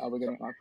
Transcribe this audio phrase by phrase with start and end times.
[0.00, 0.54] I'll be getting off.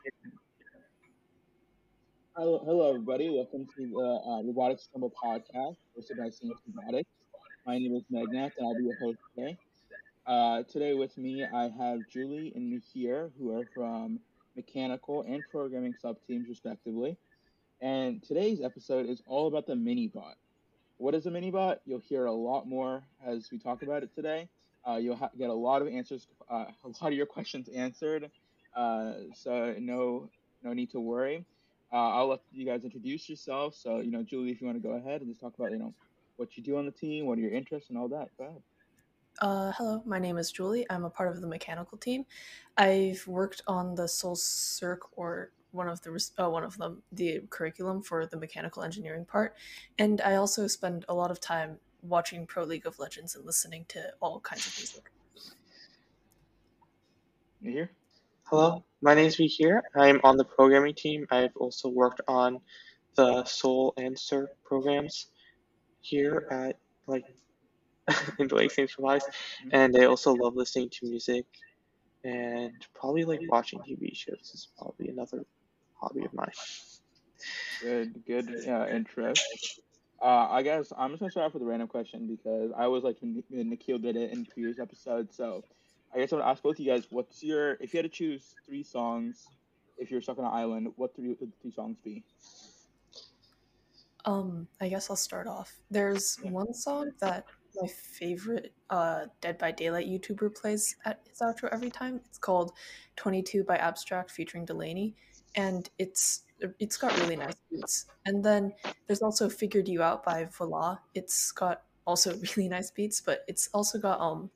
[2.35, 3.29] Hello, hello, everybody.
[3.29, 7.09] Welcome to the uh, Robotics Rumble podcast hosted by CNC Robotics.
[7.65, 9.57] My name is Megnat, and I'll be your host today.
[10.25, 14.19] Uh, today with me, I have Julie and Mihir, who are from
[14.55, 17.17] mechanical and programming sub teams, respectively.
[17.81, 20.35] And today's episode is all about the MiniBot.
[20.97, 21.79] What is a MiniBot?
[21.85, 24.49] You'll hear a lot more as we talk about it today.
[24.87, 28.29] Uh, you'll ha- get a lot of answers, uh, a lot of your questions answered.
[28.75, 30.29] Uh, so no,
[30.63, 31.45] no need to worry.
[31.93, 33.77] Uh, I'll let you guys introduce yourselves.
[33.77, 35.77] So you know, Julie, if you want to go ahead and just talk about you
[35.77, 35.93] know
[36.37, 38.29] what you do on the team, what are your interests, and all that.
[38.37, 38.61] Go ahead.
[39.39, 40.85] Uh, hello, my name is Julie.
[40.89, 42.25] I'm a part of the mechanical team.
[42.77, 47.41] I've worked on the Soul Circ or one of the uh, one of them the
[47.49, 49.55] curriculum for the mechanical engineering part,
[49.99, 53.85] and I also spend a lot of time watching Pro League of Legends and listening
[53.89, 55.11] to all kinds of music.
[57.61, 57.91] You here?
[58.49, 59.81] Hello, my name is Mihir.
[59.95, 61.25] I'm on the programming team.
[61.31, 62.59] I've also worked on
[63.15, 64.15] the Soul and
[64.63, 65.31] programs
[66.01, 67.25] here at like
[68.39, 68.87] in Lake St.
[68.87, 69.23] Tobias,
[69.71, 71.45] and I also love listening to music
[72.23, 75.43] and probably like watching TV shows is probably another
[75.99, 76.51] hobby of mine.
[77.81, 79.81] Good, good uh, interest.
[80.21, 83.03] Uh, I guess I'm just gonna start off with a random question because I was
[83.03, 85.35] like when Nikhil did it in previous episodes.
[85.35, 85.63] So
[86.15, 88.17] I guess I would ask both of you guys, what's your if you had to
[88.17, 89.47] choose three songs,
[89.97, 92.23] if you're stuck on an island, what three would three songs be?
[94.23, 95.73] Um, I guess I'll start off.
[95.91, 97.45] There's one song that
[97.79, 102.21] my favorite uh, Dead by Daylight YouTuber plays at his outro every time.
[102.25, 102.71] It's called
[103.17, 105.15] 22 by Abstract featuring Delaney,
[105.55, 106.43] and it's
[106.79, 108.05] it's got really nice beats.
[108.25, 108.73] And then
[109.07, 110.97] there's also Figured You Out by Voila.
[111.13, 114.49] It's got also really nice beats, but it's also got um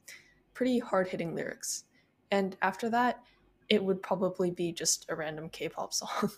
[0.53, 1.83] pretty hard hitting lyrics.
[2.31, 3.23] And after that,
[3.69, 6.31] it would probably be just a random K-pop song.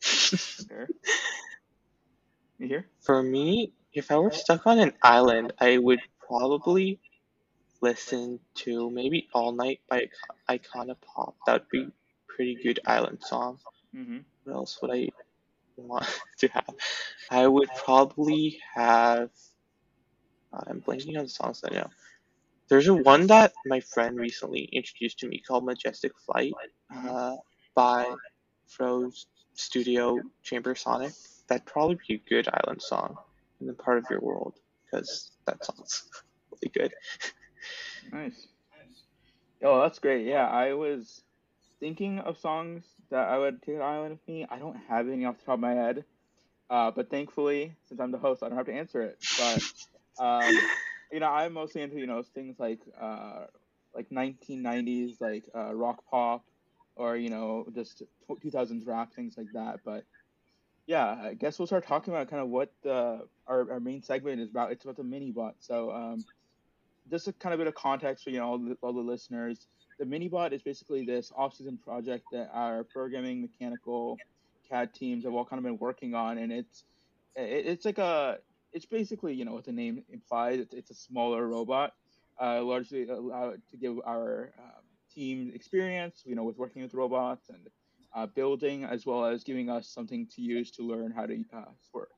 [2.62, 2.86] You here?
[3.00, 7.00] For me, if I were stuck on an island, I would probably
[7.80, 10.08] listen to maybe All Night by
[10.48, 11.34] Icona Pop.
[11.44, 11.88] That would be
[12.28, 13.58] pretty good island song.
[13.92, 14.18] Mm-hmm.
[14.44, 15.08] What else would I
[15.76, 16.06] want
[16.38, 16.74] to have?
[17.30, 19.30] I would probably have.
[20.52, 21.90] God, I'm blanking on the songs that I know.
[22.72, 26.54] There's a one that my friend recently introduced to me called Majestic Flight
[26.90, 27.36] uh,
[27.74, 28.14] by
[28.66, 31.12] Froze Studio Chamber Sonic.
[31.48, 33.18] That'd probably be a good island song
[33.60, 34.54] in the part of your world
[34.86, 36.04] because that sounds
[36.50, 36.94] really good.
[38.10, 38.46] Nice.
[39.62, 40.26] Oh, that's great.
[40.26, 41.22] Yeah, I was
[41.78, 44.46] thinking of songs that I would take an island with me.
[44.50, 46.04] I don't have any off the top of my head,
[46.70, 49.18] uh, but thankfully, since I'm the host, I don't have to answer it.
[49.38, 49.62] But
[50.24, 50.58] um,
[51.12, 53.44] you know, I'm mostly into you know things like uh,
[53.94, 56.44] like 1990s like uh, rock pop,
[56.96, 59.80] or you know just 2000s rap things like that.
[59.84, 60.04] But
[60.86, 64.40] yeah, I guess we'll start talking about kind of what the, our, our main segment
[64.40, 64.72] is about.
[64.72, 65.54] It's about the mini bot.
[65.60, 66.24] So um,
[67.10, 69.66] just a kind of bit of context for you know all the, all the listeners.
[69.98, 74.18] The mini bot is basically this off-season project that our programming, mechanical,
[74.68, 76.84] CAD teams have all kind of been working on, and it's
[77.36, 78.38] it's like a
[78.72, 80.60] it's basically you know what the name implies.
[80.60, 81.92] It's, it's a smaller robot,
[82.40, 84.82] uh, largely allowed to give our um,
[85.14, 87.68] team experience, you know, with working with robots and
[88.14, 91.64] uh, building, as well as giving us something to use to learn how to uh,
[91.90, 92.08] swerve,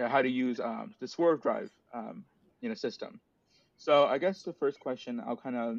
[0.00, 2.24] uh, how to use um, the swerve drive um,
[2.62, 3.20] in a system.
[3.76, 5.78] So I guess the first question I'll kind of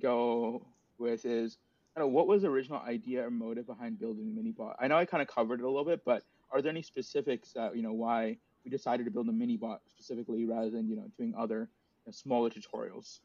[0.00, 0.66] go
[0.98, 1.58] with is,
[1.94, 4.74] kind of what was the original idea or motive behind building the MiniBot?
[4.80, 7.52] I know I kind of covered it a little bit, but are there any specifics
[7.52, 10.96] that you know why we decided to build a mini bot specifically rather than you
[10.96, 13.20] know doing other you know, smaller tutorials?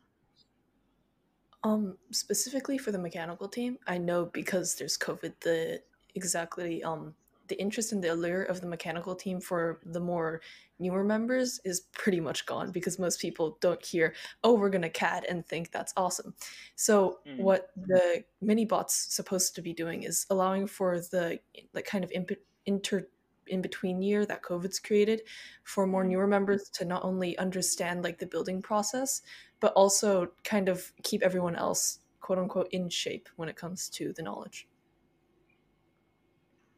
[1.63, 5.81] Um, specifically for the mechanical team, I know because there's COVID, the
[6.16, 7.16] exactly um
[7.47, 10.41] the interest and the allure of the mechanical team for the more
[10.79, 14.13] newer members is pretty much gone because most people don't hear,
[14.44, 16.36] oh, we're gonna CAD and think that's awesome.
[16.75, 17.38] So Mm.
[17.38, 21.39] what the mini bot's supposed to be doing is allowing for the
[21.74, 22.25] like kind of in,
[22.65, 23.07] inter
[23.48, 25.22] in between year that COVID's created
[25.63, 29.22] for more newer members to not only understand like the building process,
[29.60, 34.13] but also kind of keep everyone else quote unquote in shape when it comes to
[34.13, 34.68] the knowledge.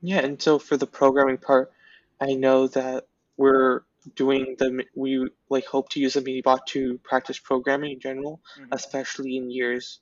[0.01, 1.71] Yeah, and so for the programming part,
[2.19, 3.07] I know that
[3.37, 3.81] we're
[4.15, 8.71] doing the we like hope to use the MiniBot to practice programming in general, Mhm.
[8.71, 10.01] especially in years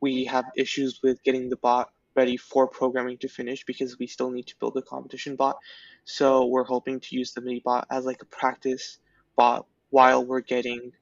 [0.00, 4.30] we have issues with getting the bot ready for programming to finish because we still
[4.30, 5.58] need to build a competition bot.
[6.06, 8.98] So we're hoping to use the mini bot as like a practice
[9.36, 10.92] bot while we're getting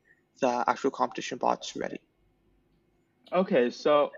[0.41, 2.01] the actual competition bots ready.
[3.31, 4.12] Okay, so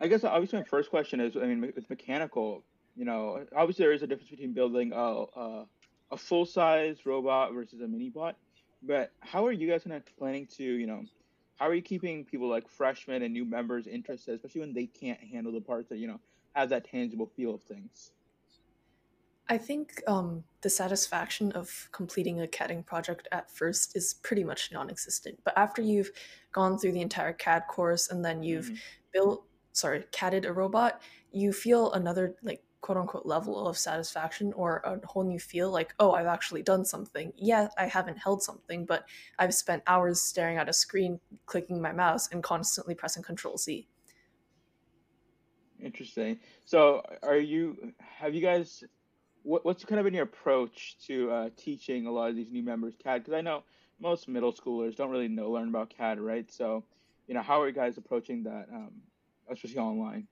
[0.00, 2.64] I guess obviously my first question is, I mean, with mechanical,
[2.96, 5.66] you know, obviously there is a difference between building a a,
[6.10, 8.36] a full size robot versus a mini bot.
[8.82, 11.04] But how are you guys kind of planning to, you know,
[11.56, 15.20] how are you keeping people like freshmen and new members interested, especially when they can't
[15.20, 16.18] handle the parts that you know
[16.54, 18.10] have that tangible feel of things?
[19.48, 24.70] I think um, the satisfaction of completing a CADing project at first is pretty much
[24.72, 25.40] non-existent.
[25.44, 26.10] But after you've
[26.52, 28.74] gone through the entire CAD course and then you've mm-hmm.
[29.12, 31.00] built, sorry, CADed a robot,
[31.32, 35.94] you feel another like quote unquote level of satisfaction or a whole new feel like,
[35.98, 37.32] oh, I've actually done something.
[37.36, 39.04] Yeah, I haven't held something, but
[39.38, 43.88] I've spent hours staring at a screen, clicking my mouse, and constantly pressing Control Z.
[45.80, 46.40] Interesting.
[46.64, 47.92] So, are you?
[48.00, 48.82] Have you guys
[49.48, 52.62] what, what's kind of been your approach to uh, teaching a lot of these new
[52.62, 53.24] members CAD?
[53.24, 53.62] Because I know
[53.98, 56.50] most middle schoolers don't really know learn about CAD, right?
[56.52, 56.84] So,
[57.26, 58.90] you know, how are you guys approaching that, um,
[59.50, 60.28] especially online?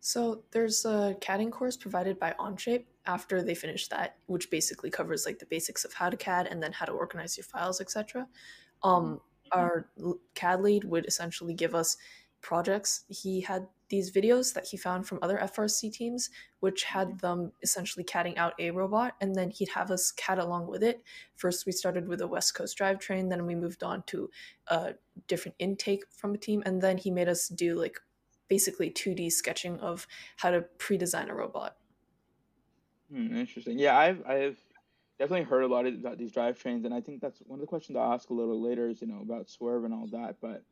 [0.00, 5.24] So there's a CADing course provided by Onshape after they finish that, which basically covers
[5.24, 8.28] like the basics of how to CAD and then how to organize your files, etc.
[8.82, 9.58] Um, mm-hmm.
[9.58, 9.88] Our
[10.34, 11.96] CAD lead would essentially give us
[12.42, 13.04] projects.
[13.08, 17.16] He had these videos that he found from other FRC teams, which had mm-hmm.
[17.18, 21.02] them essentially CADing out a robot, and then he'd have us CAD along with it.
[21.36, 24.30] First, we started with a West Coast drivetrain, then we moved on to
[24.68, 24.94] a
[25.28, 28.00] different intake from a team, and then he made us do like
[28.48, 31.76] basically 2D sketching of how to pre-design a robot.
[33.12, 33.78] Hmm, interesting.
[33.78, 34.58] Yeah, I've I've
[35.18, 37.96] definitely heard a lot about these drivetrains, and I think that's one of the questions
[37.96, 40.62] I'll ask a little later is you know about swerve and all that, but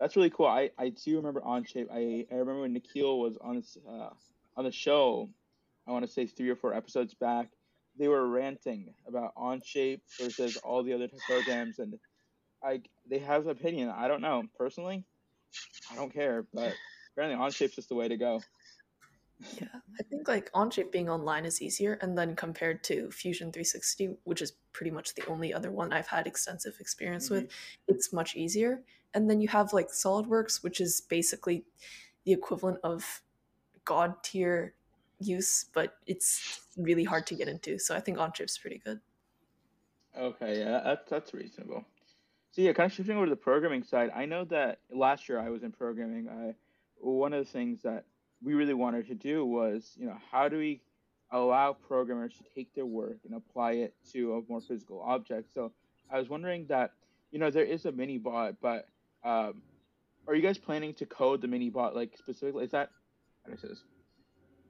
[0.00, 0.46] that's really cool.
[0.46, 1.90] I, I do remember Onshape.
[1.90, 4.10] I, I remember when Nikhil was on this, uh,
[4.56, 5.30] on the show.
[5.86, 7.48] I want to say three or four episodes back.
[7.98, 11.98] They were ranting about Onshape versus all the other programs, and
[12.62, 13.88] I they have an opinion.
[13.88, 15.04] I don't know personally.
[15.90, 16.74] I don't care, but
[17.12, 18.42] apparently Onshape's just the way to go.
[19.58, 19.68] Yeah,
[19.98, 24.42] I think like Onshape being online is easier, and then compared to Fusion 360, which
[24.42, 27.44] is pretty much the only other one I've had extensive experience mm-hmm.
[27.44, 27.52] with,
[27.88, 28.82] it's much easier
[29.16, 31.64] and then you have like SolidWorks, which is basically
[32.24, 33.22] the equivalent of
[33.84, 34.74] god tier
[35.18, 37.78] use, but it's really hard to get into.
[37.78, 39.00] So I think Onshape's pretty good.
[40.16, 41.84] Okay, yeah, that's that's reasonable.
[42.50, 45.40] So yeah, kind of shifting over to the programming side, I know that last year
[45.40, 46.28] I was in programming.
[46.28, 46.54] I
[46.98, 48.04] one of the things that
[48.42, 50.82] we really wanted to do was, you know, how do we
[51.32, 55.54] allow programmers to take their work and apply it to a more physical object?
[55.54, 55.72] So
[56.10, 56.92] I was wondering that,
[57.30, 58.88] you know, there is a mini bot, but
[59.26, 59.62] um,
[60.28, 62.64] are you guys planning to code the mini bot like specifically?
[62.64, 62.90] Is that
[63.44, 63.82] how do I say this?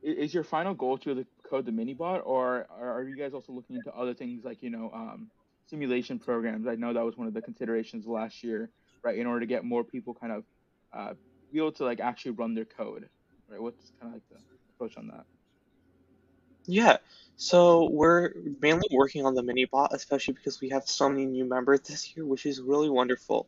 [0.03, 3.76] Is your final goal to code the mini bot, or are you guys also looking
[3.76, 5.31] into other things like you know um,
[5.69, 6.67] simulation programs?
[6.67, 8.70] I know that was one of the considerations last year,
[9.03, 9.19] right?
[9.19, 10.44] In order to get more people kind of
[10.93, 11.14] uh,
[11.53, 13.08] be able to like actually run their code,
[13.49, 13.61] right?
[13.61, 14.38] What's kind of like the
[14.75, 15.25] approach on that?
[16.66, 16.98] Yeah,
[17.36, 21.44] so we're mainly working on the mini bot, especially because we have so many new
[21.44, 23.46] members this year, which is really wonderful.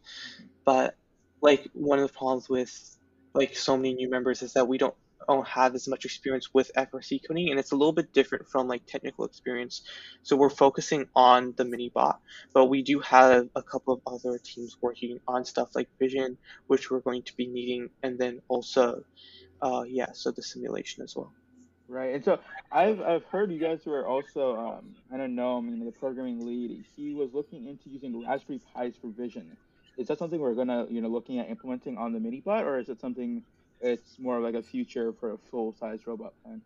[0.64, 0.94] But
[1.40, 2.96] like one of the problems with
[3.34, 4.94] like so many new members is that we don't
[5.28, 8.66] don't have as much experience with FRC coding, and it's a little bit different from
[8.66, 9.82] like technical experience.
[10.22, 12.20] So we're focusing on the mini bot,
[12.54, 16.90] but we do have a couple of other teams working on stuff like Vision, which
[16.90, 19.04] we're going to be needing, and then also,
[19.60, 21.32] uh, yeah, so the simulation as well.
[21.88, 22.38] Right, and so
[22.70, 26.44] I've I've heard you guys were also um, I don't know I mean the programming
[26.44, 26.84] lead.
[26.94, 29.56] He was looking into using Raspberry Pis for vision.
[29.96, 32.78] Is that something we're gonna you know looking at implementing on the mini bot, or
[32.78, 33.42] is it something
[33.80, 36.60] it's more like a future for a full size robot plan?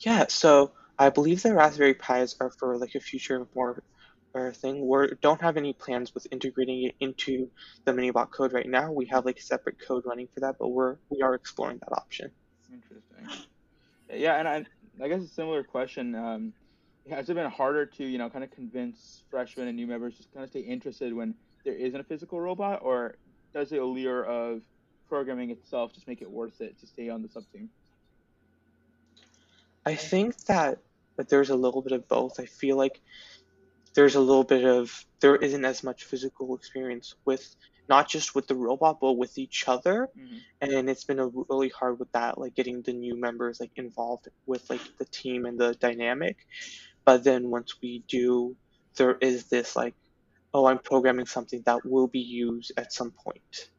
[0.00, 3.84] Yeah, so I believe the Raspberry Pis are for like a future more
[4.54, 4.88] thing.
[4.88, 7.50] We don't have any plans with integrating it into
[7.84, 8.90] the minibot code right now.
[8.90, 11.96] We have like a separate code running for that, but we're we are exploring that
[11.96, 12.32] option.
[12.72, 13.46] Interesting.
[14.12, 14.64] Yeah, and I,
[15.02, 16.14] I guess a similar question.
[16.14, 16.52] Um,
[17.10, 20.24] has it been harder to you know kind of convince freshmen and new members to
[20.32, 23.16] kind of stay interested when there isn't a physical robot, or
[23.52, 24.62] does the allure of
[25.08, 27.68] programming itself just make it worth it to stay on the sub team?
[29.84, 30.78] I think that
[31.16, 32.40] that there's a little bit of both.
[32.40, 33.00] I feel like
[33.94, 37.54] there's a little bit of there isn't as much physical experience with
[37.88, 40.08] not just with the robot but with each other.
[40.18, 40.36] Mm-hmm.
[40.60, 44.28] and it's been a really hard with that like getting the new members like involved
[44.46, 46.36] with like the team and the dynamic.
[47.04, 48.56] But then once we do
[48.96, 49.94] there is this like
[50.54, 53.70] oh i'm programming something that will be used at some point.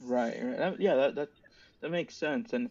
[0.00, 0.80] Right, right.
[0.80, 1.28] yeah that, that
[1.80, 2.52] that makes sense.
[2.52, 2.70] And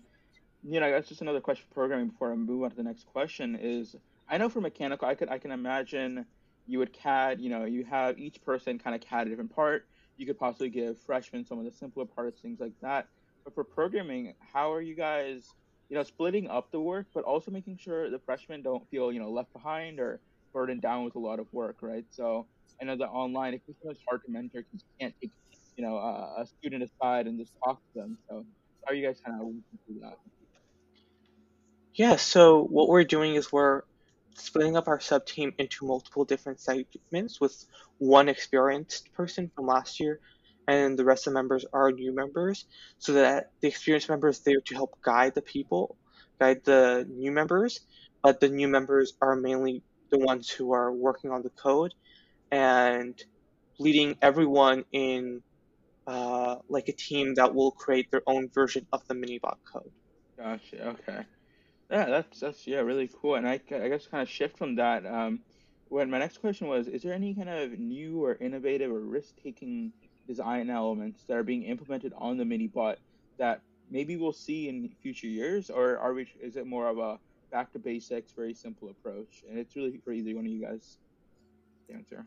[0.64, 3.06] you know that's just another question for programming before i move on to the next
[3.08, 3.96] question is
[4.30, 6.26] i know for mechanical i could i can imagine
[6.68, 9.88] you would cad you know you have each person kind of cad a different part
[10.20, 13.08] you could possibly give freshmen some of the simpler parts, things like that.
[13.46, 15.48] But for programming, how are you guys,
[15.90, 19.20] you know, splitting up the work, but also making sure the freshmen don't feel, you
[19.20, 20.20] know, left behind or
[20.54, 22.04] burdened down with a lot of work, right?
[22.10, 22.46] So
[22.82, 25.32] I know that online it can be hard to mentor because you can't take,
[25.78, 28.18] you know, a student aside and just talk to them.
[28.30, 28.46] So
[28.86, 29.48] how are you guys kind of
[29.88, 30.18] do that?
[31.96, 33.84] Yeah, so what we're doing is we're
[34.36, 37.66] splitting up our sub team into multiple different segments with
[37.98, 40.20] one experienced person from last year
[40.68, 42.66] and the rest of the members are new members
[43.00, 45.98] so that the experienced members there to help guide the people
[46.40, 47.82] guide the new members
[48.24, 51.94] but the new members are mainly the ones who are working on the code
[52.52, 53.24] and
[53.80, 55.42] leading everyone in
[56.08, 59.92] uh, like a team that will create their own version of the minibot code.
[60.38, 61.26] Gotcha okay
[61.90, 63.36] yeah, that's that's yeah, really cool.
[63.36, 65.06] And I, I guess kind of shift from that.
[65.06, 65.40] Um,
[65.90, 69.92] when my next question was, is there any kind of new or innovative or risk-taking
[70.28, 73.00] design elements that are being implemented on the mini bot
[73.40, 76.28] that maybe we'll see in future years, or are we?
[76.40, 77.20] Is it more of a
[77.52, 79.44] back to basics, very simple approach?
[79.50, 80.98] And it's really for either one of you guys
[81.88, 82.26] to answer.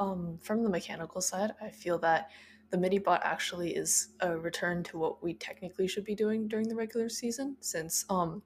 [0.00, 2.30] Um, from the mechanical side, I feel that
[2.70, 6.68] the mini bot actually is a return to what we technically should be doing during
[6.68, 8.42] the regular season since um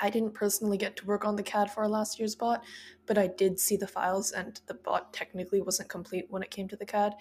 [0.00, 2.64] I didn't personally get to work on the CAD for last year's bot,
[3.06, 6.68] but I did see the files and the bot technically wasn't complete when it came
[6.68, 7.14] to the CAD.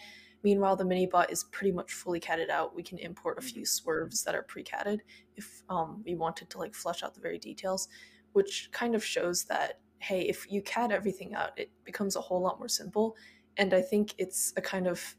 [0.43, 2.75] Meanwhile, the mini bot is pretty much fully CADed out.
[2.75, 5.01] We can import a few swerves that are pre-CADed
[5.35, 7.87] if um, we wanted to like flush out the very details,
[8.33, 12.41] which kind of shows that hey, if you CAD everything out, it becomes a whole
[12.41, 13.15] lot more simple.
[13.57, 15.15] And I think it's a kind of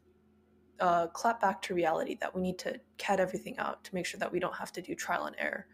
[0.80, 4.20] uh, clap back to reality that we need to CAD everything out to make sure
[4.20, 5.66] that we don't have to do trial and error.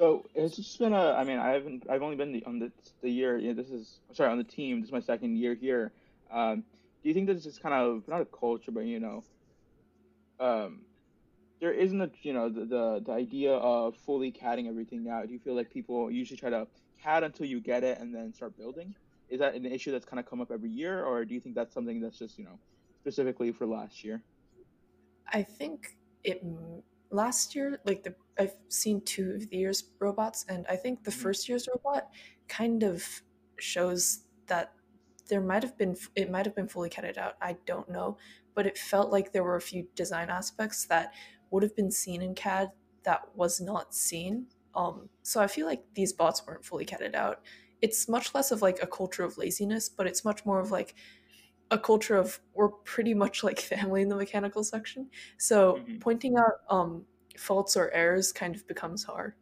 [0.00, 1.12] So it's just been a.
[1.12, 1.84] I mean, I haven't.
[1.90, 3.36] I've only been the, on the the year.
[3.36, 4.80] You know, this is sorry on the team.
[4.80, 5.92] This is my second year here.
[6.30, 6.64] Um,
[7.02, 9.22] do you think this is kind of not a culture, but you know,
[10.40, 10.80] um,
[11.60, 15.26] there isn't a you know the, the the idea of fully CADing everything out.
[15.26, 16.66] Do you feel like people usually try to
[17.02, 18.94] CAD until you get it and then start building?
[19.28, 21.54] Is that an issue that's kind of come up every year, or do you think
[21.54, 22.58] that's something that's just you know
[23.02, 24.22] specifically for last year?
[25.30, 26.42] I think it
[27.10, 31.10] last year, like the I've seen two of the year's robots, and I think the
[31.10, 31.20] mm-hmm.
[31.20, 32.08] first year's robot
[32.48, 33.06] kind of
[33.58, 34.72] shows that
[35.28, 37.34] there might have been it might have been fully CADed out.
[37.42, 38.16] I don't know,
[38.54, 41.12] but it felt like there were a few design aspects that
[41.50, 42.70] would have been seen in CAD
[43.02, 44.46] that was not seen.
[44.74, 47.42] Um, so I feel like these bots weren't fully CADed out.
[47.82, 50.94] It's much less of like a culture of laziness, but it's much more of like
[51.70, 55.10] a culture of we're pretty much like family in the mechanical section.
[55.36, 55.98] So mm-hmm.
[55.98, 57.04] pointing out um,
[57.40, 59.32] faults or errors kind of becomes hard.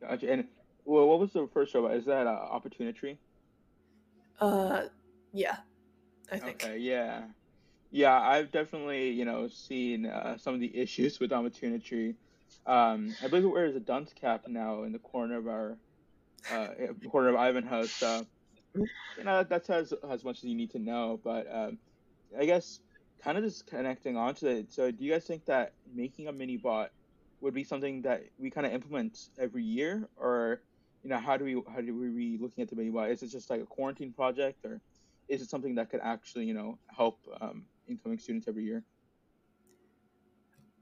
[0.00, 0.30] Gotcha.
[0.30, 0.44] And
[0.84, 1.94] well, what was the first robot?
[1.94, 3.18] Is that uh, Opportunity?
[4.40, 4.82] Uh,
[5.32, 5.58] yeah,
[6.32, 6.64] I think.
[6.64, 7.22] Okay, yeah,
[7.90, 8.18] yeah.
[8.18, 12.14] I've definitely you know seen uh, some of the issues with Opportunity.
[12.66, 15.76] Um, I believe it wears a dunce cap now in the corner of our
[16.52, 16.68] uh,
[17.10, 17.86] corner of Ivanhoe.
[18.02, 18.22] Uh,
[18.74, 21.20] you know that's as as much as you need to know.
[21.22, 21.78] But um,
[22.38, 22.80] I guess
[23.22, 24.72] kind of just connecting onto it.
[24.72, 26.90] So, do you guys think that making a mini bot
[27.40, 30.60] would be something that we kind of implement every year, or
[31.02, 33.10] you know, how do we how do we be looking at the mini bot?
[33.10, 34.80] Is it just like a quarantine project, or
[35.28, 38.84] is it something that could actually you know help um, incoming students every year?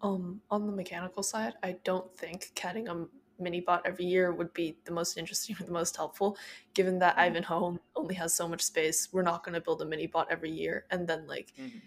[0.03, 3.07] Um, on the mechanical side, I don't think CADing a
[3.39, 6.37] mini bot every year would be the most interesting or the most helpful
[6.75, 7.21] given that mm-hmm.
[7.21, 10.51] ivanhoe only has so much space we're not going to build a mini bot every
[10.51, 11.79] year and then like mm-hmm.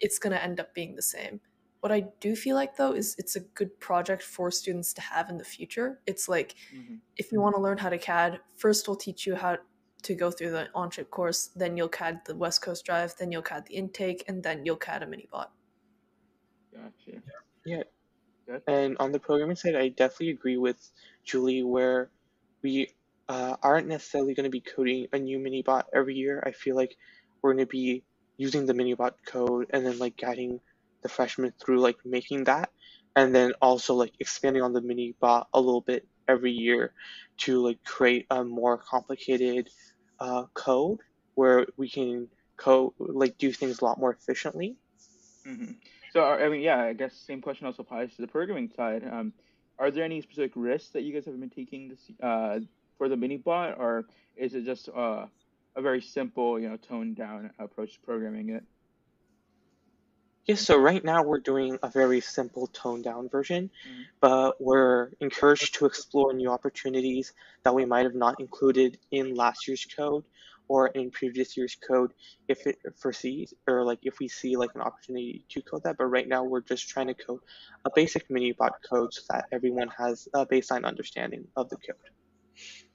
[0.00, 1.40] It's going to end up being the same
[1.80, 5.28] what i do feel like though is it's a good project for students to have
[5.28, 6.94] in the future it's like mm-hmm.
[7.18, 9.54] if you want to learn how to cad first we'll teach you how
[10.02, 13.42] to go through the Onshape course then you'll cad the west coast drive then you'll
[13.42, 15.52] cad the intake and then you'll cad a mini bot
[16.72, 17.20] gotcha
[17.66, 17.82] yeah
[18.46, 18.62] Good.
[18.66, 20.90] And on the programming side, I definitely agree with
[21.24, 22.10] Julie where
[22.62, 22.88] we
[23.28, 26.42] uh, aren't necessarily going to be coding a new mini bot every year.
[26.46, 26.96] I feel like
[27.40, 28.02] we're going to be
[28.36, 30.60] using the minibot code and then like guiding
[31.02, 32.70] the freshmen through like making that
[33.16, 36.92] and then also like expanding on the minibot a little bit every year
[37.36, 39.68] to like create a more complicated
[40.20, 40.98] uh, code
[41.34, 44.76] where we can code like do things a lot more efficiently.
[45.46, 45.72] Mm-hmm.
[46.12, 49.04] So, I mean, yeah, I guess same question also applies to the programming side.
[49.04, 49.32] Um,
[49.78, 52.60] are there any specific risks that you guys have been taking this, uh,
[52.96, 55.26] for the mini bot, or is it just uh,
[55.76, 58.64] a very simple, you know, toned down approach to programming it?
[60.46, 64.02] Yes, so right now we're doing a very simple toned down version, mm-hmm.
[64.20, 69.66] but we're encouraged to explore new opportunities that we might have not included in last
[69.66, 70.24] year's code
[70.68, 72.12] or in previous year's code
[72.48, 75.96] if it foresees or like if we see like an opportunity to code that.
[75.96, 77.40] But right now we're just trying to code
[77.86, 81.96] a basic mini bot code so that everyone has a baseline understanding of the code.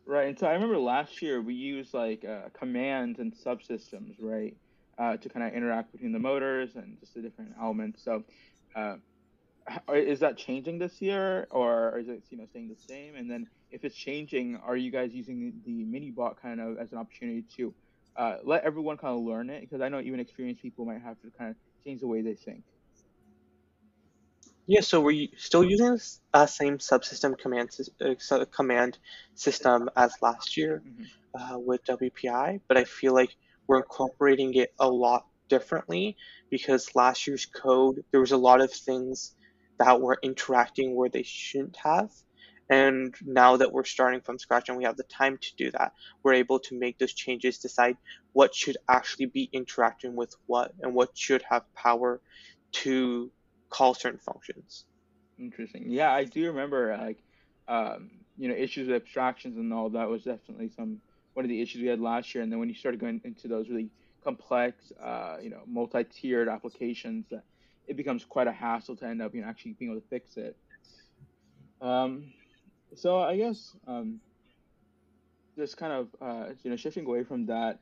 [0.10, 4.58] Right, and so I remember last year we used like uh, commands and subsystems, right,
[4.98, 8.06] uh, to kind of interact between the motors and just the different elements.
[8.06, 8.24] So,
[8.75, 8.96] uh,
[9.94, 13.18] is that changing this year, or is it you know staying the same?
[13.18, 16.92] And then if it's changing, are you guys using the mini bot kind of as
[16.92, 17.75] an opportunity to
[18.16, 19.62] uh, let everyone kind of learn it?
[19.62, 22.34] Because I know even experienced people might have to kind of change the way they
[22.34, 22.63] think.
[24.72, 29.00] Yeah, so we're still using the uh, same subsystem command uh, command
[29.34, 31.56] system as last year mm-hmm.
[31.56, 33.36] uh, with WPI, but I feel like
[33.66, 36.18] we're incorporating it a lot differently
[36.52, 39.34] because last year's code there was a lot of things
[39.80, 42.12] that were interacting where they shouldn't have.
[42.70, 45.94] And now that we're starting from scratch and we have the time to do that,
[46.22, 47.98] we're able to make those changes, decide
[48.34, 52.22] what should actually be interacting with what and what should have power
[52.72, 53.32] to
[53.70, 54.86] call certain functions.
[55.38, 55.86] Interesting.
[55.88, 57.20] Yeah, I do remember like
[57.68, 61.00] um, you know issues with abstractions and all that was definitely some
[61.34, 62.44] one of the issues we had last year.
[62.44, 63.90] And then when you started going into those really
[64.24, 67.44] complex, uh, you know, multi-tiered applications, that
[67.88, 70.38] it becomes quite a hassle to end up you know actually being able to fix
[70.38, 70.58] it.
[71.82, 72.34] Um,
[72.96, 74.20] so I guess um,
[75.58, 77.80] just kind of uh, you know shifting away from that,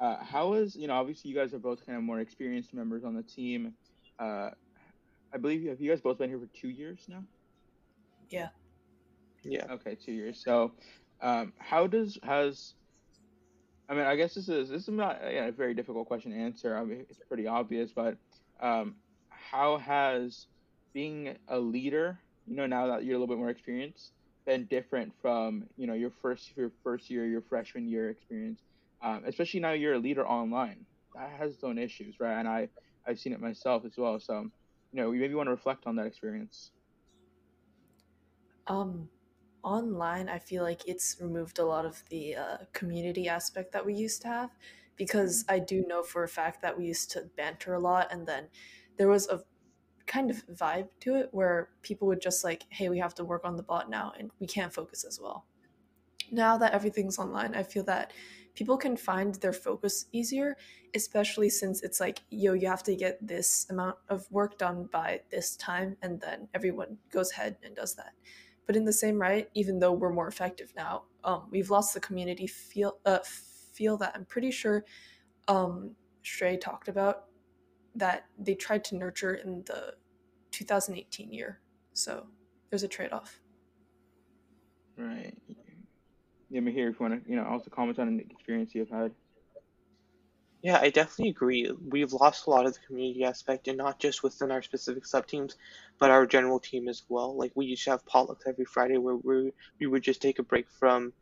[0.00, 3.04] uh, how is you know obviously you guys are both kind of more experienced members
[3.04, 3.74] on the team.
[4.18, 4.50] Uh,
[5.36, 7.22] I believe have you guys both been here for two years now?
[8.30, 8.48] Yeah.
[9.44, 9.66] Yeah.
[9.70, 10.42] Okay, two years.
[10.42, 10.72] So,
[11.20, 12.72] um, how does has
[13.86, 16.38] I mean, I guess this is this is not yeah, a very difficult question to
[16.38, 16.74] answer.
[16.74, 18.16] I mean, it's pretty obvious, but
[18.62, 18.94] um,
[19.28, 20.46] how has
[20.94, 24.12] being a leader, you know, now that you're a little bit more experienced,
[24.46, 28.62] been different from you know your first your first year, your freshman year experience,
[29.02, 30.86] um, especially now you're a leader online.
[31.14, 32.38] That has its own issues, right?
[32.38, 32.70] And I
[33.06, 34.18] I've seen it myself as well.
[34.18, 34.50] So
[34.96, 36.70] you know, you maybe want to reflect on that experience.
[38.66, 39.10] Um,
[39.62, 43.92] online, I feel like it's removed a lot of the uh, community aspect that we
[43.92, 44.50] used to have
[44.96, 45.54] because mm-hmm.
[45.54, 48.48] I do know for a fact that we used to banter a lot and then
[48.96, 49.42] there was a
[50.06, 53.44] kind of vibe to it where people would just like, hey, we have to work
[53.44, 55.44] on the bot now and we can't focus as well.
[56.32, 58.12] Now that everything's online, I feel that
[58.56, 60.56] people can find their focus easier,
[60.94, 65.20] especially since it's like, yo, you have to get this amount of work done by
[65.30, 68.14] this time, and then everyone goes ahead and does that.
[68.66, 72.00] But in the same right, even though we're more effective now, um, we've lost the
[72.00, 73.20] community feel uh,
[73.72, 74.84] feel that I'm pretty sure
[75.46, 75.94] um,
[76.60, 77.24] talked about
[77.94, 79.94] that they tried to nurture in the
[80.50, 81.60] 2018 year.
[81.92, 82.26] So
[82.70, 83.40] there's a trade off.
[84.96, 85.34] Right.
[86.50, 89.12] Yeah, Mihir if you want to, you know, also comment on an experience you've had.
[90.62, 91.70] Yeah, I definitely agree.
[91.88, 95.26] We've lost a lot of the community aspect, and not just within our specific sub
[95.26, 95.56] teams,
[95.98, 97.36] but our general team as well.
[97.36, 100.42] Like we used to have potlucks every Friday where we we would just take a
[100.42, 101.12] break from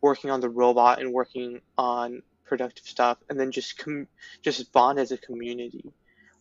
[0.00, 4.08] working on the robot and working on productive stuff, and then just com-
[4.42, 5.92] just bond as a community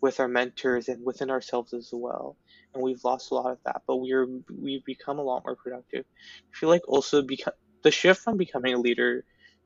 [0.01, 2.37] with our mentors and within ourselves as well.
[2.73, 4.27] And we've lost a lot of that, but we're
[4.61, 6.05] we've become a lot more productive.
[6.53, 7.53] I feel like also because
[7.83, 9.23] the shift from becoming a leader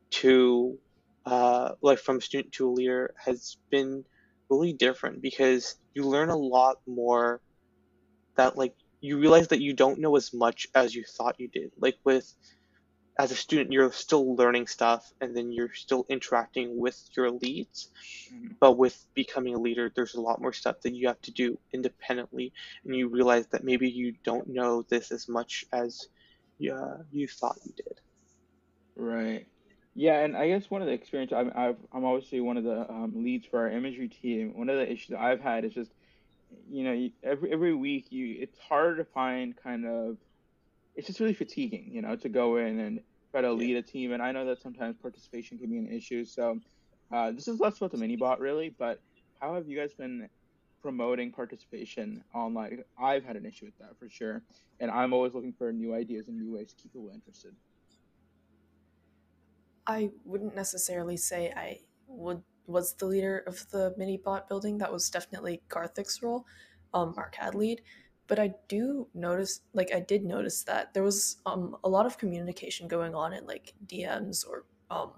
[0.09, 0.77] to
[1.25, 4.03] uh, like from student to a leader has been
[4.49, 7.41] really different because you learn a lot more
[8.35, 11.71] that like you realize that you don't know as much as you thought you did
[11.79, 12.33] like with
[13.19, 17.89] as a student you're still learning stuff and then you're still interacting with your leads
[18.33, 18.53] mm-hmm.
[18.59, 21.57] but with becoming a leader there's a lot more stuff that you have to do
[21.73, 22.51] independently
[22.85, 26.07] and you realize that maybe you don't know this as much as
[26.71, 27.99] uh, you thought you did
[28.95, 29.47] right
[29.95, 32.89] yeah, and I guess one of the experience I'm I've, I'm obviously one of the
[32.89, 34.57] um, leads for our imagery team.
[34.57, 35.91] One of the issues I've had is just,
[36.69, 40.17] you know, every every week you it's hard to find kind of,
[40.95, 44.13] it's just really fatiguing, you know, to go in and try to lead a team.
[44.13, 46.25] And I know that sometimes participation can be an issue.
[46.25, 46.59] So,
[47.11, 48.99] uh, this is less about the mini bot really, but
[49.39, 50.27] how have you guys been
[50.83, 52.83] promoting participation online?
[53.01, 54.43] I've had an issue with that for sure,
[54.79, 57.55] and I'm always looking for new ideas and new ways to keep people interested.
[59.87, 64.77] I wouldn't necessarily say I would was the leader of the mini bot building.
[64.77, 66.45] That was definitely Karthik's role.
[66.93, 67.81] Um, Mark had lead,
[68.27, 72.17] but I do notice, like, I did notice that there was um a lot of
[72.17, 75.11] communication going on in like DMs or um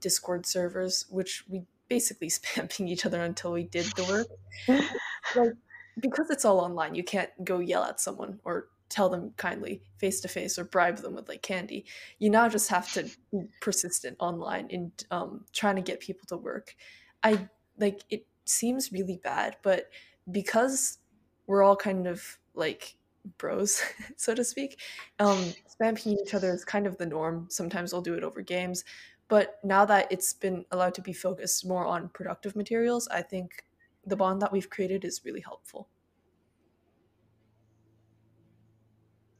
[0.00, 4.28] Discord servers, which we basically spamming each other until we did the work.
[5.36, 5.52] like,
[6.00, 10.20] because it's all online, you can't go yell at someone or tell them kindly face
[10.20, 11.84] to face or bribe them with like candy.
[12.18, 16.36] You now just have to be persistent online in um, trying to get people to
[16.36, 16.74] work.
[17.22, 19.90] I like it seems really bad, but
[20.30, 20.98] because
[21.46, 22.96] we're all kind of like
[23.38, 23.82] bros,
[24.16, 24.80] so to speak,
[25.18, 27.46] um, spamming each other is kind of the norm.
[27.50, 28.84] Sometimes we'll do it over games.
[29.28, 33.64] But now that it's been allowed to be focused more on productive materials, I think
[34.04, 35.88] the bond that we've created is really helpful.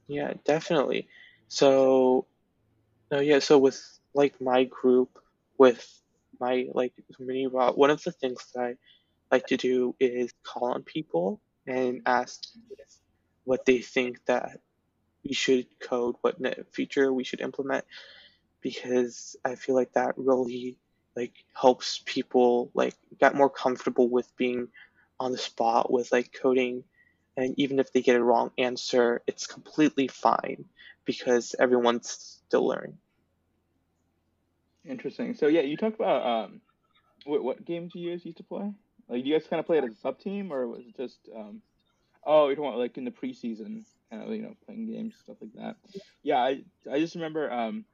[0.08, 1.08] Yeah, definitely.
[1.48, 2.26] So,
[3.10, 3.38] no, yeah.
[3.38, 3.80] So with
[4.14, 5.18] like my group,
[5.58, 6.00] with
[6.40, 8.74] my like mini bot, one of the things that I
[9.30, 12.42] like to do is call on people and ask
[13.44, 14.60] what they think that
[15.24, 16.36] we should code, what
[16.72, 17.84] feature we should implement,
[18.60, 20.76] because I feel like that really
[21.16, 24.68] like helps people like get more comfortable with being
[25.18, 26.84] on the spot with like coding.
[27.36, 30.64] And even if they get a wrong answer it's completely fine
[31.04, 32.10] because everyone's
[32.46, 32.98] still learning.
[34.84, 35.34] Interesting.
[35.34, 36.60] So yeah you talked about um
[37.24, 38.72] what, what games you guys used to play?
[39.08, 40.96] Like do you guys kind of play it as a sub team or was it
[40.96, 41.60] just um
[42.24, 45.36] oh you're talking about like in the preseason kind of you know playing games stuff
[45.40, 45.76] like that?
[46.22, 47.84] Yeah i i just remember um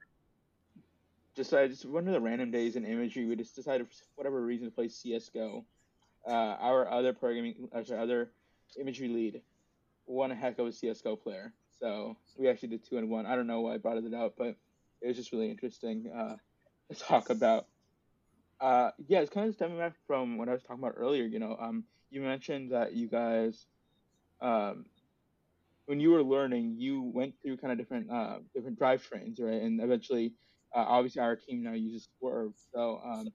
[1.35, 4.69] just just one of the random days in imagery, we just decided for whatever reason
[4.69, 5.65] to play CS:GO.
[6.27, 8.31] Uh, our other programming, our other
[8.79, 9.43] imagery lead,
[10.05, 11.53] one heck of a CS:GO player.
[11.81, 13.27] So we actually did two and one.
[13.27, 14.57] I don't know why I brought it up, but
[15.01, 16.37] it was just really interesting uh,
[16.91, 17.67] to talk about.
[18.61, 21.25] Uh, yeah, it's kind of stemming back from what I was talking about earlier.
[21.25, 23.67] You know, um, you mentioned that you guys,
[24.41, 24.85] um,
[25.87, 29.61] when you were learning, you went through kind of different uh, different drivetrains, right?
[29.61, 30.35] And eventually
[30.75, 32.53] uh, obviously, our team now uses Swerve.
[32.75, 33.29] So, um,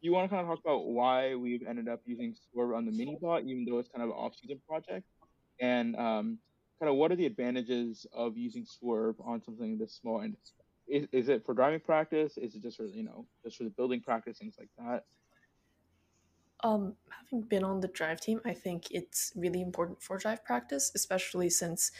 [0.00, 2.92] you want to kind of talk about why we've ended up using Swerve on the
[2.92, 5.06] mini bot, even though it's kind of an off-season project,
[5.60, 6.38] and um,
[6.80, 10.20] kind of what are the advantages of using Swerve on something this small?
[10.20, 10.36] And
[10.88, 12.36] is, is it for driving practice?
[12.36, 15.04] Is it just for you know just for the building practice, things like that?
[16.64, 20.92] Um, having been on the drive team, I think it's really important for drive practice,
[20.94, 21.90] especially since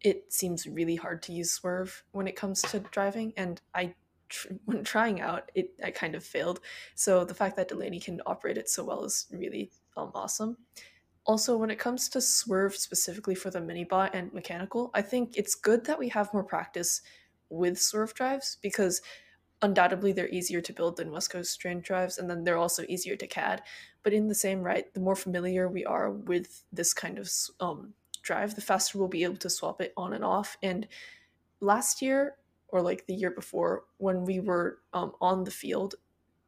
[0.00, 3.92] it seems really hard to use swerve when it comes to driving and i
[4.28, 6.60] tr- when trying out it i kind of failed.
[6.94, 10.56] So the fact that delaney can operate it so well is really um, awesome.
[11.24, 15.36] Also when it comes to swerve specifically for the mini bot and mechanical i think
[15.36, 17.02] it's good that we have more practice
[17.50, 19.02] with swerve drives because
[19.62, 23.16] undoubtedly they're easier to build than west coast strand drives and then they're also easier
[23.16, 23.62] to cad.
[24.04, 27.30] But in the same right the more familiar we are with this kind of
[27.60, 27.92] um,
[28.28, 30.56] drive, the faster we'll be able to swap it on and off.
[30.62, 30.86] And
[31.60, 32.34] last year,
[32.68, 35.94] or like the year before, when we were um, on the field,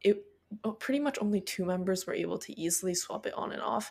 [0.03, 0.23] it
[0.63, 3.91] oh, pretty much only two members were able to easily swap it on and off,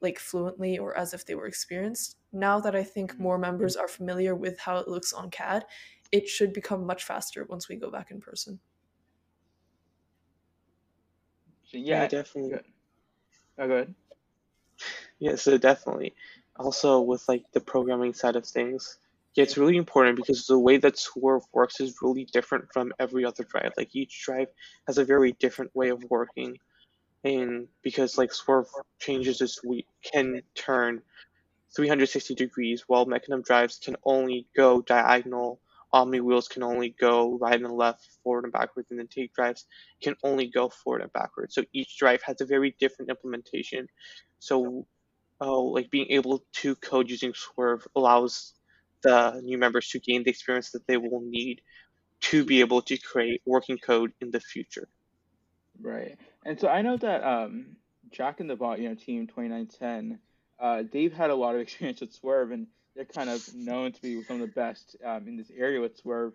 [0.00, 2.16] like fluently or as if they were experienced.
[2.32, 3.22] Now that I think mm-hmm.
[3.22, 5.66] more members are familiar with how it looks on CAD,
[6.10, 8.58] it should become much faster once we go back in person.
[11.66, 12.50] Yeah, yeah definitely.
[12.52, 12.64] Good.
[13.58, 13.94] Oh, good.
[15.18, 16.14] Yeah, so definitely
[16.58, 18.98] also with like the programming side of things
[19.36, 23.26] yeah, it's really important because the way that Swerve works is really different from every
[23.26, 23.72] other drive.
[23.76, 24.48] Like each drive
[24.86, 26.56] has a very different way of working,
[27.22, 28.66] and because like Swerve
[28.98, 31.02] changes its we can turn
[31.76, 35.60] 360 degrees, while Mecanum drives can only go diagonal.
[35.92, 39.66] Omni wheels can only go right and left, forward and backwards, and then Tank drives
[40.02, 41.54] can only go forward and backwards.
[41.54, 43.86] So each drive has a very different implementation.
[44.38, 44.86] So
[45.40, 48.54] oh, like being able to code using Swerve allows
[49.02, 51.60] the new members to gain the experience that they will need
[52.20, 54.88] to be able to create working code in the future.
[55.80, 56.16] Right.
[56.44, 57.76] And so I know that um,
[58.10, 60.18] Jack in the Bot, you know, team 2910,
[60.58, 64.00] uh, they've had a lot of experience with Swerve and they're kind of known to
[64.00, 66.32] be some of the best um, in this area with Swerve.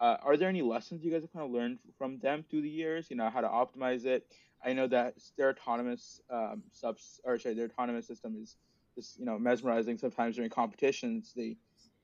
[0.00, 2.70] Uh, are there any lessons you guys have kind of learned from them through the
[2.70, 3.06] years?
[3.10, 4.26] You know, how to optimize it,
[4.64, 8.56] I know that their autonomous um, subs or sorry, their autonomous system is
[8.94, 9.98] just you know mesmerizing.
[9.98, 11.56] Sometimes during competitions, they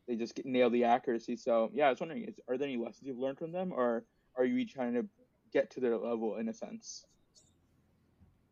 [0.08, 1.36] they just get, nail the accuracy.
[1.36, 4.04] So yeah, I was wondering, is, are there any lessons you've learned from them, or
[4.36, 5.06] are you trying to
[5.52, 7.06] get to their level in a sense?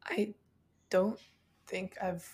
[0.07, 0.35] I
[0.90, 1.19] don't
[1.67, 2.29] think I've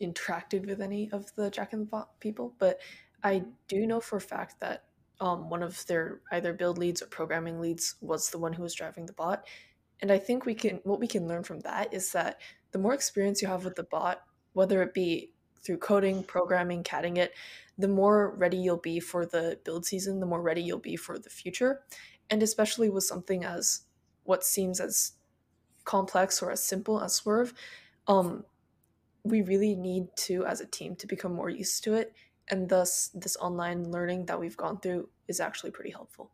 [0.00, 2.80] interacted with any of the Jack in the Bot people, but
[3.22, 4.84] I do know for a fact that
[5.20, 8.74] um, one of their either build leads or programming leads was the one who was
[8.74, 9.46] driving the bot,
[10.00, 12.40] and I think we can what we can learn from that is that
[12.72, 15.30] the more experience you have with the bot, whether it be
[15.62, 17.32] through coding, programming, CADing it,
[17.78, 21.18] the more ready you'll be for the build season, the more ready you'll be for
[21.18, 21.82] the future.
[22.28, 23.82] And especially with something as
[24.24, 25.12] what seems as
[25.84, 27.54] complex or as simple as Swerve,
[28.08, 28.44] um,
[29.22, 32.14] we really need to, as a team, to become more used to it
[32.48, 36.30] and thus this online learning that we've gone through is actually pretty helpful.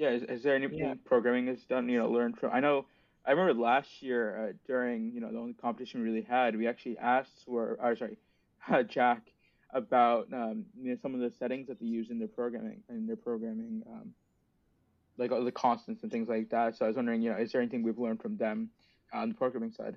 [0.00, 0.94] Yeah, is, is there anything yeah.
[1.04, 2.52] programming is done, you know, learned from?
[2.54, 2.86] I know,
[3.26, 6.66] I remember last year uh, during, you know, the only competition we really had, we
[6.66, 8.16] actually asked, or, or sorry,
[8.70, 9.20] uh, Jack
[9.74, 13.06] about um, you know, some of the settings that they use in their programming, in
[13.06, 14.14] their programming, um,
[15.18, 16.78] like all the constants and things like that.
[16.78, 18.70] So I was wondering, you know, is there anything we've learned from them
[19.12, 19.96] on the programming side?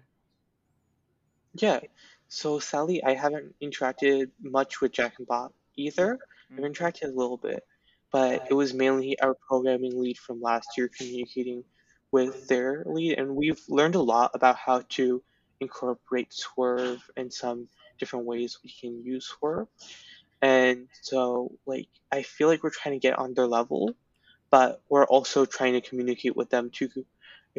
[1.54, 1.80] Yeah.
[2.28, 6.20] So Sally, I haven't interacted much with Jack and Bob either.
[6.52, 6.66] I've mm-hmm.
[6.66, 7.66] interacted a little bit
[8.13, 11.65] but it was mainly our programming lead from last year communicating
[12.12, 15.23] with their lead, and we've learned a lot about how to
[15.60, 17.67] incorporate Swerve in some
[17.99, 19.67] different ways we can use Swerve.
[20.41, 23.95] And so, like, I feel like we're trying to get on their level,
[24.52, 27.06] but we're also trying to communicate with them to, you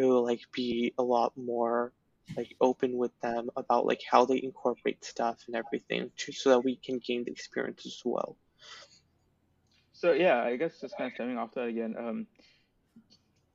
[0.02, 1.92] know, like, be a lot more
[2.36, 6.60] like open with them about like how they incorporate stuff and everything, to, so that
[6.64, 8.36] we can gain the experience as well.
[10.04, 11.94] So yeah, I guess just kind of stemming off that again.
[11.98, 12.26] Um,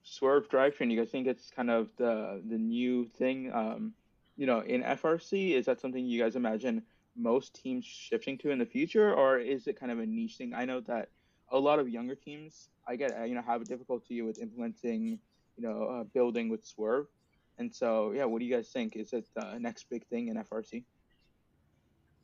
[0.02, 0.90] Swerve drivetrain.
[0.90, 3.52] You guys think it's kind of the the new thing?
[3.54, 3.94] Um,
[4.36, 6.82] you know, in FRC, is that something you guys imagine
[7.16, 10.56] most teams shifting to in the future, or is it kind of a niche thing?
[10.56, 11.10] I know that
[11.52, 15.20] a lot of younger teams, I get you know have a difficulty with implementing,
[15.56, 17.06] you know, uh, building with Swerve,
[17.60, 18.96] and so yeah, what do you guys think?
[18.96, 20.84] Is it the next big thing in FRC?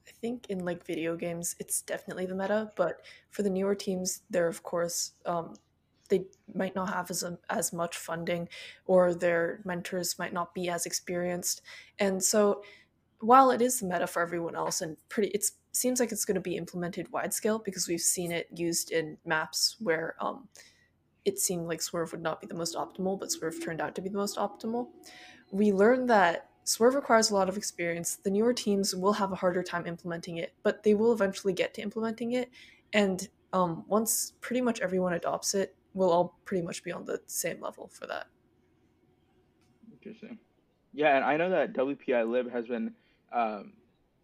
[0.08, 4.22] I think in like video games, it's definitely the meta, but for the newer teams,
[4.30, 5.56] they're of course um,
[6.10, 8.48] they might not have as a, as much funding,
[8.86, 11.62] or their mentors might not be as experienced,
[12.00, 12.62] and so
[13.20, 16.36] while it is the meta for everyone else, and pretty, it seems like it's going
[16.36, 20.48] to be implemented wide scale because we've seen it used in maps where um,
[21.24, 24.02] it seemed like Swerve would not be the most optimal, but Swerve turned out to
[24.02, 24.90] be the most optimal.
[25.52, 28.16] We learned that Swerve requires a lot of experience.
[28.16, 31.76] The newer teams will have a harder time implementing it, but they will eventually get
[31.76, 32.50] to implementing it.
[32.92, 37.22] And um, once pretty much everyone adopts it, we'll all pretty much be on the
[37.28, 38.26] same level for that.
[39.94, 40.40] Interesting.
[40.92, 42.94] Yeah, and I know that WPI Lib has been,
[43.32, 43.74] um,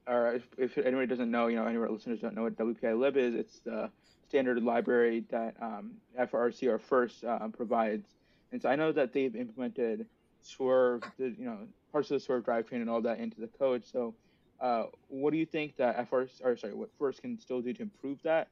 [0.08, 2.58] or if, if anybody doesn't know, you know, any of our listeners don't know what
[2.58, 3.91] WPI Lib is, it's the
[4.27, 8.08] standard library that um, FRC or FIRST uh, provides.
[8.51, 10.08] And so I know that they've implemented
[10.41, 13.86] Swerve, the, you know, parts of the Swerve drivetrain and all that into the code.
[13.86, 14.15] So,
[14.60, 17.82] uh, what do you think that FRC, or sorry, what FIRST can still do to
[17.82, 18.47] improve that,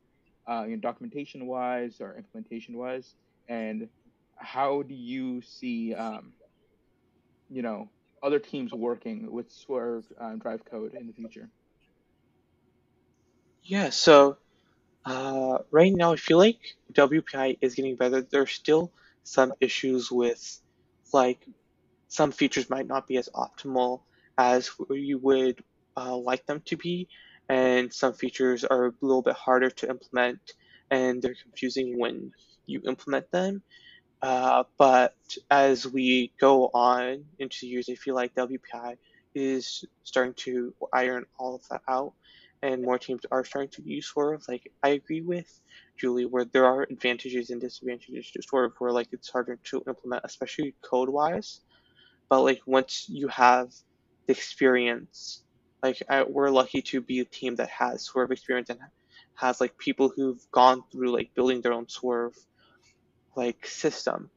[0.47, 3.15] uh, you know, documentation wise or implementation wise,
[3.47, 3.89] and
[4.37, 6.33] how do you see, um,
[7.49, 7.89] you know,
[8.23, 11.49] other teams working with Swerve um, drive code in the future?
[13.63, 14.37] Yeah, so
[15.05, 16.59] uh, right now I feel like
[16.93, 18.21] WPI is getting better.
[18.21, 18.91] There's still
[19.23, 20.59] some issues with
[21.13, 21.45] like
[22.09, 24.01] some features might not be as optimal
[24.37, 25.63] as you would
[25.97, 27.07] uh, like them to be,
[27.49, 30.39] and some features are a little bit harder to implement
[30.91, 32.31] and they're confusing when
[32.67, 33.63] you implement them.
[34.21, 35.15] Uh, but
[35.51, 38.97] as we go on into years, I feel like WPI
[39.35, 42.13] is starting to iron all of that out,
[42.61, 44.43] and more teams are starting to use Swerve.
[44.49, 45.47] Like I agree with
[45.97, 50.23] Julie, where there are advantages and disadvantages to Swerve, where like it's harder to implement,
[50.25, 51.61] especially code wise
[52.29, 53.71] but like once you have
[54.27, 55.43] the experience
[55.83, 58.79] like I, we're lucky to be a team that has swerve experience and
[59.35, 62.35] has like people who've gone through like building their own swerve
[63.35, 64.29] like system.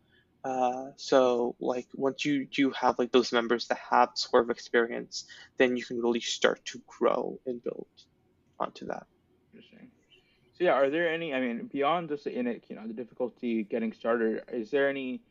[0.45, 5.25] Uh, so like once you do have like those members that have swerve experience
[5.57, 7.87] then you can really start to grow and build
[8.59, 9.07] onto that.
[9.53, 9.89] Interesting.
[10.59, 13.65] So yeah are there any i mean beyond just the init you know the difficulty
[13.65, 15.23] getting started is there any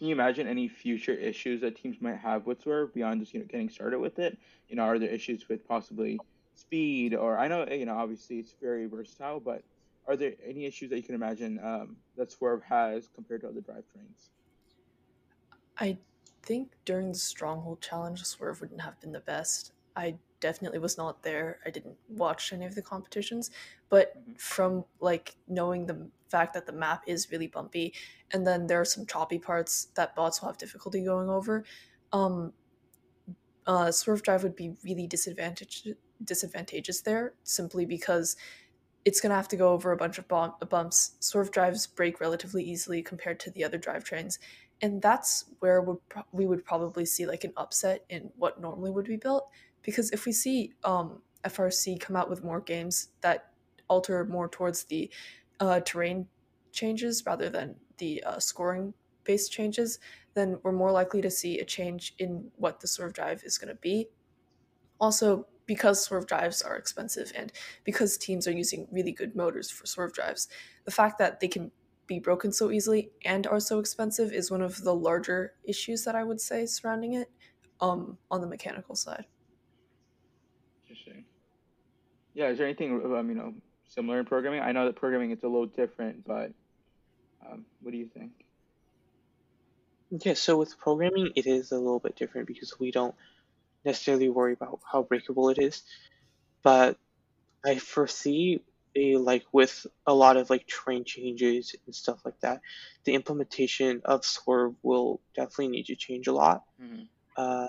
[0.00, 3.40] can you imagine any future issues that teams might have with Swerve beyond just you
[3.40, 4.38] know getting started with it?
[4.66, 6.18] You know, are there issues with possibly
[6.54, 9.62] speed or I know you know obviously it's very versatile, but
[10.08, 13.60] are there any issues that you can imagine um, that Swerve has compared to other
[13.60, 14.30] drivetrains?
[15.76, 15.98] I
[16.44, 19.72] think during the Stronghold challenge, Swerve wouldn't have been the best.
[19.96, 21.60] I definitely was not there.
[21.66, 23.50] I didn't watch any of the competitions,
[23.88, 27.92] but from like knowing the fact that the map is really bumpy
[28.32, 31.64] and then there are some choppy parts that bots will have difficulty going over,
[32.12, 32.52] um
[33.66, 35.88] uh Swerve Drive would be really disadvantaged
[36.24, 38.36] disadvantageous there simply because
[39.04, 41.12] it's going to have to go over a bunch of bumps.
[41.20, 44.38] Swerve drives break relatively easily compared to the other drivetrains,
[44.82, 45.82] and that's where
[46.32, 49.50] we would probably see like an upset in what normally would be built
[49.82, 53.52] because if we see um, FRC come out with more games that
[53.88, 55.10] alter more towards the
[55.60, 56.28] uh, terrain
[56.72, 59.98] changes rather than the uh, scoring based changes,
[60.34, 63.68] then we're more likely to see a change in what the Swerve drive is going
[63.68, 64.08] to be.
[65.00, 67.52] Also, because swerve drives are expensive and
[67.84, 70.48] because teams are using really good motors for swerve drives,
[70.84, 71.70] the fact that they can
[72.06, 76.14] be broken so easily and are so expensive is one of the larger issues that
[76.16, 77.30] I would say surrounding it
[77.80, 79.26] um, on the mechanical side.
[80.88, 81.24] Interesting.
[82.40, 83.52] Yeah, is there anything um, you know
[83.86, 84.60] similar in programming?
[84.62, 86.52] I know that programming is a little different, but
[87.44, 88.32] um, what do you think?
[90.10, 93.14] Yeah, so with programming, it is a little bit different because we don't
[93.84, 95.82] necessarily worry about how breakable it is.
[96.62, 96.96] But
[97.62, 98.62] I foresee
[98.96, 102.62] a like with a lot of like train changes and stuff like that,
[103.04, 106.64] the implementation of Swerve will definitely need to change a lot.
[106.80, 107.06] Mhm.
[107.36, 107.66] Uh,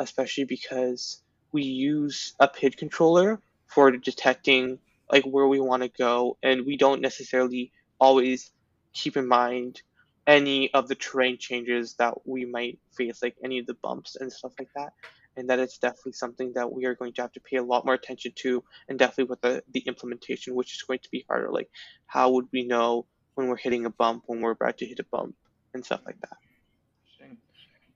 [0.00, 4.78] especially because we use a PID controller for detecting
[5.10, 8.50] like where we want to go, and we don't necessarily always
[8.92, 9.80] keep in mind
[10.26, 14.30] any of the terrain changes that we might face, like any of the bumps and
[14.30, 14.92] stuff like that.
[15.36, 17.86] And that it's definitely something that we are going to have to pay a lot
[17.86, 21.50] more attention to, and definitely with the, the implementation, which is going to be harder.
[21.50, 21.70] Like,
[22.06, 25.04] how would we know when we're hitting a bump, when we're about to hit a
[25.04, 25.36] bump,
[25.72, 26.36] and stuff like that?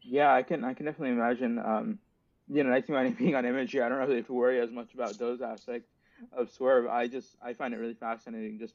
[0.05, 1.59] Yeah, I can I can definitely imagine.
[1.59, 1.99] Um,
[2.48, 4.70] you know, nice thing about being on imagery, I don't really have to worry as
[4.70, 5.88] much about those aspects
[6.33, 6.87] of Swerve.
[6.87, 8.74] I just I find it really fascinating just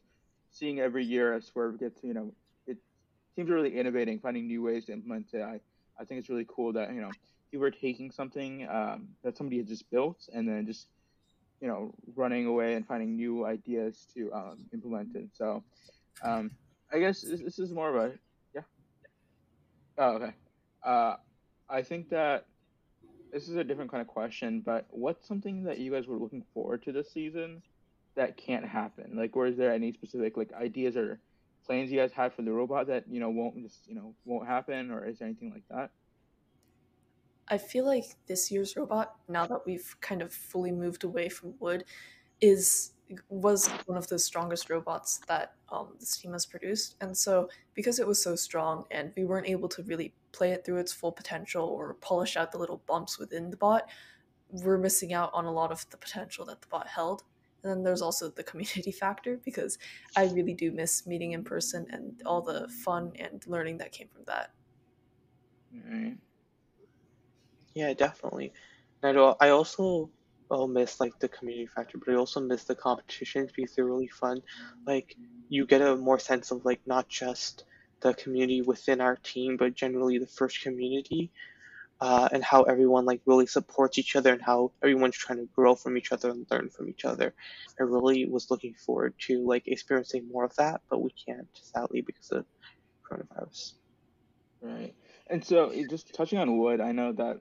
[0.51, 2.33] seeing every year as Swerve gets you know
[2.65, 2.77] it
[3.35, 5.41] seems really innovating, finding new ways to implement it.
[5.41, 5.59] I
[5.99, 7.11] I think it's really cool that you know
[7.51, 10.87] you were taking something um, that somebody had just built and then just
[11.61, 15.29] you know running away and finding new ideas to um, implement it.
[15.33, 15.63] So
[16.23, 16.51] um,
[16.91, 18.13] I guess this, this is more of a
[18.53, 18.61] yeah.
[19.97, 20.33] Oh, okay.
[20.83, 21.15] Uh,
[21.69, 22.45] I think that
[23.31, 26.43] this is a different kind of question, but what's something that you guys were looking
[26.53, 27.61] forward to this season
[28.15, 29.15] that can't happen?
[29.15, 31.19] Like, is there any specific like ideas or
[31.65, 34.47] plans you guys had for the robot that you know won't just you know won't
[34.47, 35.91] happen, or is there anything like that?
[37.49, 41.53] I feel like this year's robot, now that we've kind of fully moved away from
[41.59, 41.85] wood,
[42.41, 42.91] is
[43.29, 46.95] was one of the strongest robots that um, this team has produced.
[47.01, 50.65] And so, because it was so strong and we weren't able to really play it
[50.65, 53.89] through its full potential or polish out the little bumps within the bot,
[54.49, 57.23] we're missing out on a lot of the potential that the bot held.
[57.63, 59.77] And then there's also the community factor because
[60.15, 64.07] I really do miss meeting in person and all the fun and learning that came
[64.07, 64.51] from that.
[65.89, 66.17] Right.
[67.73, 68.53] Yeah, definitely.
[69.03, 70.09] And I I also
[70.49, 74.07] oh, miss like the community factor, but I also miss the competitions because they're really
[74.07, 74.41] fun.
[74.85, 75.15] Like
[75.49, 77.63] you get a more sense of like not just
[78.01, 81.31] the community within our team, but generally the first community,
[81.99, 85.75] uh, and how everyone like really supports each other and how everyone's trying to grow
[85.75, 87.33] from each other and learn from each other.
[87.79, 92.01] I really was looking forward to like experiencing more of that, but we can't sadly
[92.01, 92.45] because of
[93.09, 93.73] coronavirus.
[94.61, 94.93] Right.
[95.29, 97.39] And so, just touching on wood, I know that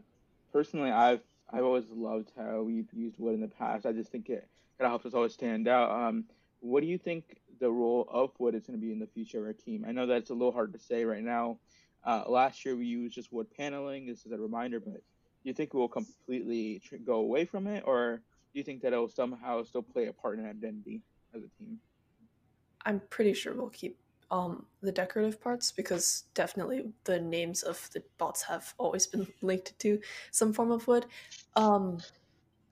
[0.52, 1.20] personally, I've
[1.52, 3.86] I've always loved how we've used wood in the past.
[3.86, 5.90] I just think it kind of helps us always stand out.
[5.90, 6.24] Um,
[6.60, 9.38] what do you think the role of wood is going to be in the future
[9.38, 9.84] of our team?
[9.86, 11.58] I know that's a little hard to say right now.
[12.04, 14.06] Uh, last year we used just wood paneling.
[14.06, 15.00] This is a reminder, but do
[15.44, 19.08] you think we'll completely tr- go away from it, or do you think that it'll
[19.08, 21.02] somehow still play a part in our identity
[21.34, 21.78] as a team?
[22.84, 23.98] I'm pretty sure we'll keep
[24.30, 29.78] um, the decorative parts because definitely the names of the bots have always been linked
[29.80, 31.06] to some form of wood.
[31.54, 31.98] Um,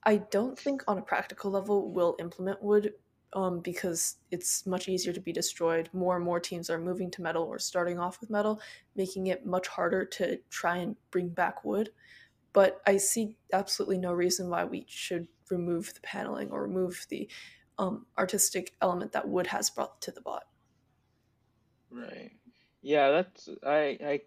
[0.05, 2.95] I don't think on a practical level we'll implement wood
[3.33, 5.89] um, because it's much easier to be destroyed.
[5.93, 8.61] More and more teams are moving to metal or starting off with metal,
[8.95, 11.91] making it much harder to try and bring back wood.
[12.53, 17.29] But I see absolutely no reason why we should remove the paneling or remove the
[17.79, 20.45] um, artistic element that wood has brought to the bot.
[21.95, 22.33] Right.
[22.83, 24.21] Yeah, that's I I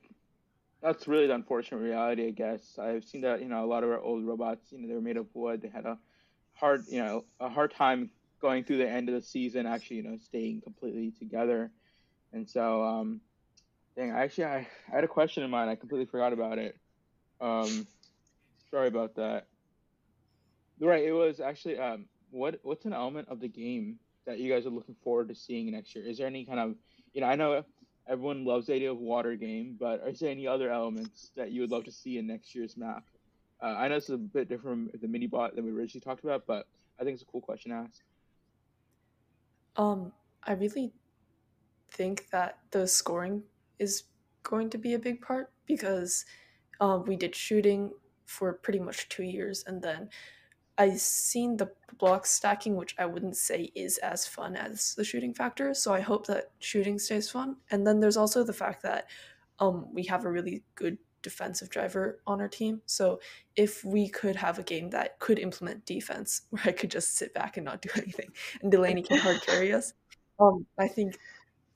[0.81, 2.79] that's really the unfortunate reality, I guess.
[2.79, 5.01] I've seen that, you know, a lot of our old robots, you know, they were
[5.01, 5.61] made of wood.
[5.61, 5.99] They had a
[6.53, 10.03] hard, you know, a hard time going through the end of the season, actually, you
[10.03, 11.71] know, staying completely together.
[12.33, 13.21] And so, um,
[13.97, 15.69] dang, actually, I, I had a question in mind.
[15.69, 16.79] I completely forgot about it.
[17.41, 17.87] Um,
[18.71, 19.47] sorry about that.
[20.79, 24.65] Right, it was actually, um, what what's an element of the game that you guys
[24.65, 26.05] are looking forward to seeing next year?
[26.05, 26.75] Is there any kind of,
[27.13, 27.63] you know, I know
[28.07, 31.61] everyone loves the idea of water game, but is there any other elements that you
[31.61, 33.03] would love to see in next year's map?
[33.61, 36.23] Uh, I know it's a bit different from the mini bot that we originally talked
[36.23, 36.67] about, but
[36.99, 38.01] I think it's a cool question to ask.
[39.75, 40.11] Um,
[40.43, 40.93] I really
[41.91, 43.43] think that the scoring
[43.79, 44.03] is
[44.43, 46.25] going to be a big part because
[46.79, 47.91] uh, we did shooting
[48.25, 50.09] for pretty much two years, and then
[50.77, 55.33] I seen the block stacking, which I wouldn't say is as fun as the shooting
[55.33, 55.73] factor.
[55.73, 57.57] So I hope that shooting stays fun.
[57.71, 59.07] And then there's also the fact that
[59.59, 62.81] um, we have a really good defensive driver on our team.
[62.85, 63.19] So
[63.55, 67.33] if we could have a game that could implement defense, where I could just sit
[67.33, 68.29] back and not do anything,
[68.61, 69.93] and Delaney can hard carry us,
[70.39, 71.17] um, I think.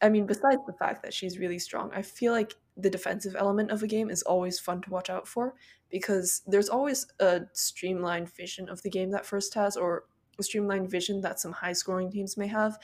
[0.03, 3.71] I mean, besides the fact that she's really strong, I feel like the defensive element
[3.71, 5.55] of a game is always fun to watch out for
[5.89, 10.05] because there's always a streamlined vision of the game that first has, or
[10.39, 12.77] a streamlined vision that some high scoring teams may have.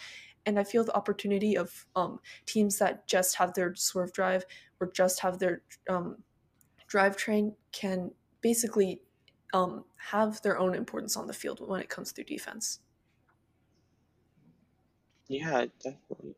[0.46, 4.46] And I feel the opportunity of um, teams that just have their swerve drive
[4.80, 6.18] or just have their um,
[6.90, 8.12] drivetrain can
[8.42, 9.02] basically
[9.54, 12.80] um, have their own importance on the field when it comes through defense.
[15.28, 16.36] Yeah, definitely.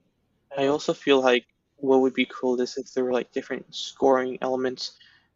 [0.57, 1.45] I also feel like
[1.81, 4.93] what would be cool is if there were like different scoring elements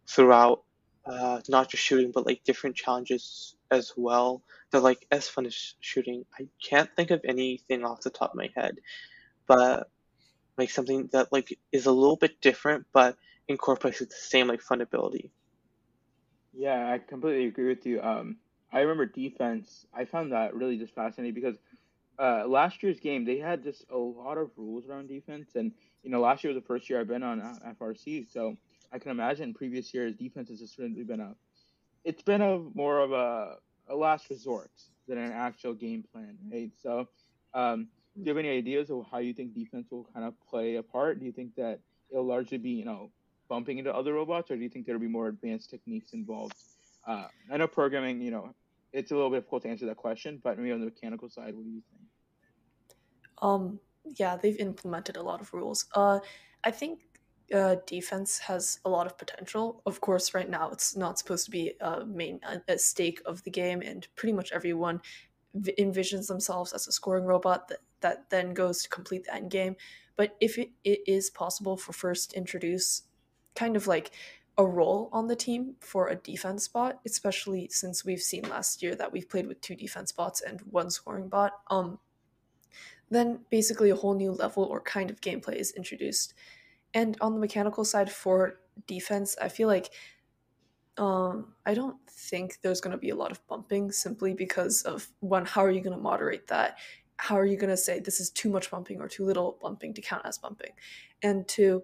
[0.07, 0.63] throughout,
[1.05, 4.43] uh, not just shooting, but like different challenges as well.
[4.71, 6.25] They're like as fun as shooting.
[6.39, 8.79] I can't think of anything off the top of my head,
[9.47, 9.89] but
[10.57, 13.17] like something that like is a little bit different, but
[13.47, 15.31] incorporates the same like fun ability.
[16.53, 18.01] Yeah, I completely agree with you.
[18.01, 18.37] Um,
[18.71, 19.85] I remember defense.
[19.93, 21.57] I found that really just fascinating because
[22.19, 25.71] uh, last year's game they had just a lot of rules around defense, and
[26.03, 28.57] you know last year was the first year I've been on uh, FRC, so
[28.91, 31.35] I can imagine previous years defense has really been a,
[32.03, 33.55] it's been a more of a,
[33.89, 34.71] a last resort
[35.07, 36.71] than an actual game plan, right?
[36.81, 37.07] So,
[37.53, 40.75] um, do you have any ideas of how you think defense will kind of play
[40.75, 41.19] a part?
[41.19, 41.79] Do you think that
[42.11, 43.11] it'll largely be you know
[43.49, 46.55] bumping into other robots, or do you think there'll be more advanced techniques involved?
[47.05, 48.53] Uh, I know programming, you know,
[48.93, 51.53] it's a little bit difficult to answer that question, but maybe on the mechanical side,
[51.55, 52.97] what do you think?
[53.41, 55.85] Um, yeah, they've implemented a lot of rules.
[55.95, 56.19] Uh,
[56.63, 56.99] I think
[57.53, 59.81] uh, defense has a lot of potential.
[59.85, 63.51] Of course, right now it's not supposed to be a main a stake of the
[63.51, 65.01] game, and pretty much everyone
[65.53, 69.51] v- envisions themselves as a scoring robot that, that then goes to complete the end
[69.51, 69.75] game.
[70.15, 73.03] But if it, it is possible for first introduce
[73.55, 74.11] kind of like
[74.57, 78.95] a role on the team for a defense bot, especially since we've seen last year
[78.95, 81.53] that we've played with two defense bots and one scoring bot.
[81.69, 81.99] Um,
[83.13, 86.33] then basically a whole new level or kind of gameplay is introduced.
[86.93, 89.89] And on the mechanical side for defense, I feel like
[90.97, 95.07] um, I don't think there's going to be a lot of bumping simply because of
[95.21, 96.77] one, how are you going to moderate that?
[97.17, 99.93] How are you going to say this is too much bumping or too little bumping
[99.95, 100.71] to count as bumping?
[101.23, 101.83] And two,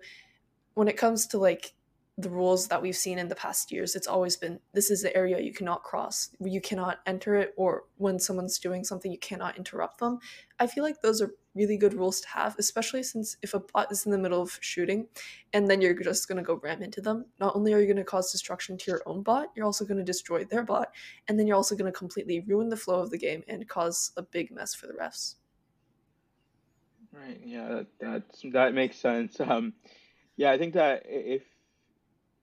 [0.76, 1.74] when it comes to like
[2.20, 5.16] the rules that we've seen in the past years, it's always been this is the
[5.16, 9.58] area you cannot cross, you cannot enter it, or when someone's doing something, you cannot
[9.58, 10.20] interrupt them.
[10.60, 13.90] I feel like those are really good rules to have, especially since if a bot
[13.92, 15.08] is in the middle of shooting
[15.54, 17.96] and then you're just going to go ram into them, not only are you going
[17.96, 20.90] to cause destruction to your own bot, you're also going to destroy their bot,
[21.30, 24.12] and then you're also going to completely ruin the flow of the game and cause
[24.18, 25.36] a big mess for the refs.
[27.14, 27.40] Right.
[27.44, 29.40] Yeah, that that makes sense.
[29.40, 29.74] Um,
[30.36, 31.44] yeah, I think that if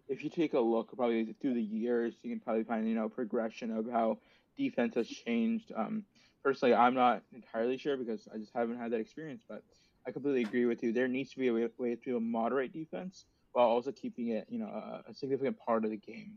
[0.08, 3.08] if you take a look probably through the years, you can probably find you know
[3.08, 4.18] progression of how
[4.56, 5.72] defense has changed.
[5.76, 6.04] Um,
[6.42, 9.62] personally, I'm not entirely sure because I just haven't had that experience, but
[10.06, 10.92] I completely agree with you.
[10.92, 14.58] There needs to be a way, way to moderate defense while also keeping it you
[14.58, 16.34] know a, a significant part of the game.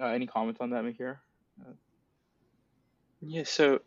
[0.00, 1.16] Uh, any comments on that, Mihir?
[1.60, 1.72] Uh,
[3.20, 3.80] yeah, so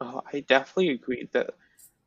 [0.00, 1.50] uh, I definitely agree that,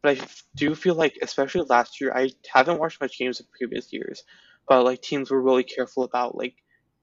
[0.02, 3.92] but I do feel like, especially last year, I haven't watched much games of previous
[3.92, 4.24] years,
[4.70, 6.56] but like teams were really careful about like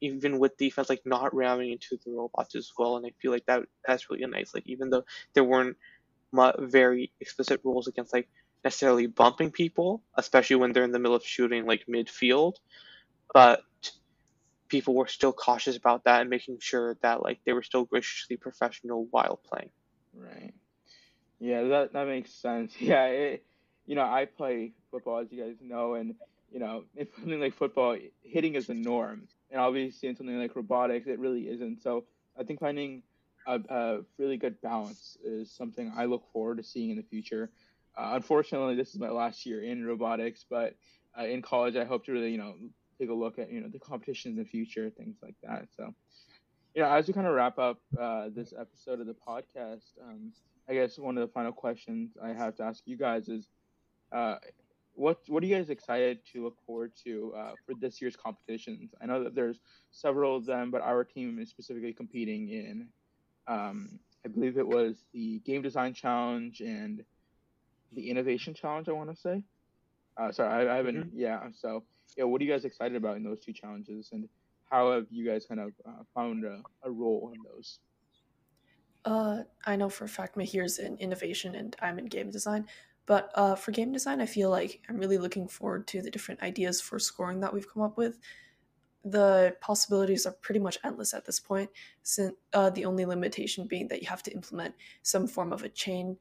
[0.02, 3.46] even with defense like not ramming into the robots as well and i feel like
[3.46, 5.04] that that's really nice like even though
[5.34, 5.76] there weren't
[6.60, 8.28] very explicit rules against like
[8.64, 12.54] necessarily bumping people especially when they're in the middle of shooting like midfield
[13.34, 13.62] but
[14.68, 18.36] people were still cautious about that and making sure that like they were still graciously
[18.36, 19.70] professional while playing.
[20.14, 20.54] Right.
[21.40, 22.74] Yeah that that makes sense.
[22.80, 23.44] Yeah it,
[23.86, 26.14] you know i play football as you guys know and
[26.50, 30.56] you know, in something like football, hitting is the norm, and obviously in something like
[30.56, 31.82] robotics, it really isn't.
[31.82, 32.04] So
[32.38, 33.02] I think finding
[33.46, 37.50] a, a really good balance is something I look forward to seeing in the future.
[37.96, 40.74] Uh, unfortunately, this is my last year in robotics, but
[41.18, 42.54] uh, in college, I hope to really, you know,
[42.98, 45.68] take a look at, you know, the competition in the future, things like that.
[45.76, 45.94] So,
[46.74, 50.32] you know, as we kind of wrap up uh, this episode of the podcast, um,
[50.68, 53.48] I guess one of the final questions I have to ask you guys is,
[54.12, 54.36] uh,
[54.96, 58.92] what what are you guys excited to look forward to uh, for this year's competitions?
[59.00, 62.88] I know that there's several of them, but our team is specifically competing in,
[63.46, 67.04] um, I believe it was the game design challenge and
[67.92, 68.88] the innovation challenge.
[68.88, 69.42] I want to say.
[70.16, 70.96] Uh, sorry, I, I haven't.
[70.96, 71.18] Mm-hmm.
[71.18, 71.40] Yeah.
[71.52, 71.84] So,
[72.16, 74.26] yeah, what are you guys excited about in those two challenges, and
[74.70, 77.80] how have you guys kind of uh, found a, a role in those?
[79.04, 82.66] Uh, I know for a fact Mihir's in innovation and I'm in game design.
[83.06, 86.42] But uh, for game design, I feel like I'm really looking forward to the different
[86.42, 88.18] ideas for scoring that we've come up with.
[89.04, 91.70] the possibilities are pretty much endless at this point,
[92.02, 95.68] since uh, the only limitation being that you have to implement some form of a
[95.68, 96.16] chain.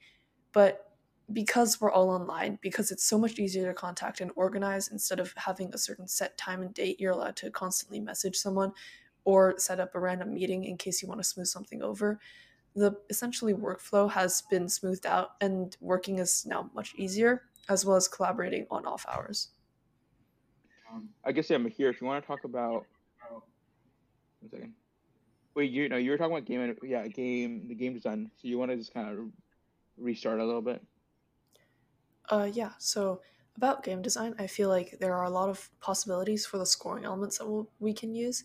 [0.54, 0.86] But
[1.34, 5.34] because we're all online, because it's so much easier to contact and organize instead of
[5.38, 8.72] having a certain set time and date, you're allowed to constantly message someone
[9.24, 12.20] or set up a random meeting in case you want to smooth something over.
[12.76, 17.96] The essentially workflow has been smoothed out and working is now much easier, as well
[17.96, 19.50] as collaborating on off hours.
[20.92, 21.90] Um, I guess yeah, Mihir.
[21.90, 22.86] If you want to talk about,
[24.42, 24.74] one second.
[25.56, 28.30] Wait, you know, you were talking about game, yeah, game, the game design.
[28.36, 29.26] So you want to just kind of
[29.98, 30.84] restart a little bit?
[32.30, 32.72] Uh, yeah.
[32.78, 33.22] So
[33.56, 37.06] about game design, I feel like there are a lot of possibilities for the scoring
[37.06, 38.44] elements that we'll, we can use,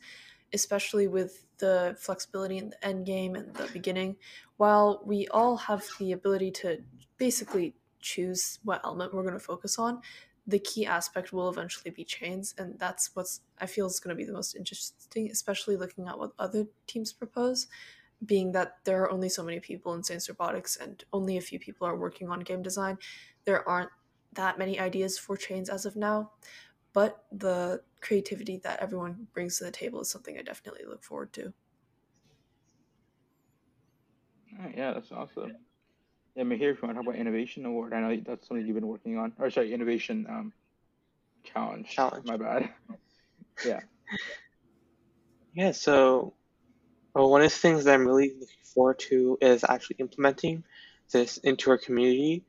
[0.52, 4.16] especially with the flexibility in the end game and the beginning.
[4.56, 6.82] While we all have the ability to
[7.18, 10.00] basically choose what element we're going to focus on,
[10.46, 14.18] the key aspect will eventually be chains, and that's what's I feel is going to
[14.18, 17.68] be the most interesting, especially looking at what other teams propose.
[18.24, 21.58] Being that there are only so many people in Saints Robotics and only a few
[21.58, 22.98] people are working on game design,
[23.44, 23.90] there aren't
[24.34, 26.32] that many ideas for chains as of now,
[26.92, 31.32] but the creativity that everyone brings to the table is something I definitely look forward
[31.34, 31.52] to.
[34.76, 35.52] yeah, that's awesome.
[36.36, 37.92] Yeah, Mihir if you want to talk about innovation award.
[37.92, 39.32] I know that's something you've been working on.
[39.38, 40.52] Or sorry, innovation um,
[41.44, 41.90] challenge.
[41.90, 42.26] Challenge.
[42.26, 42.70] My bad.
[43.64, 43.80] yeah.
[45.54, 45.72] Yeah.
[45.72, 46.34] So,
[47.14, 50.64] well, one of the things that I'm really looking forward to is actually implementing
[51.10, 52.44] this into our community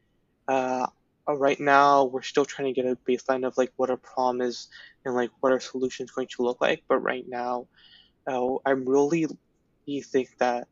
[0.48, 0.86] uh,
[1.28, 4.41] uh, right now we're still trying to get a baseline of like what our problem
[4.41, 4.67] is
[5.05, 6.84] and like what our solution is going to look like.
[6.88, 7.67] But right now,
[8.28, 9.28] uh, I'm really
[10.01, 10.67] think that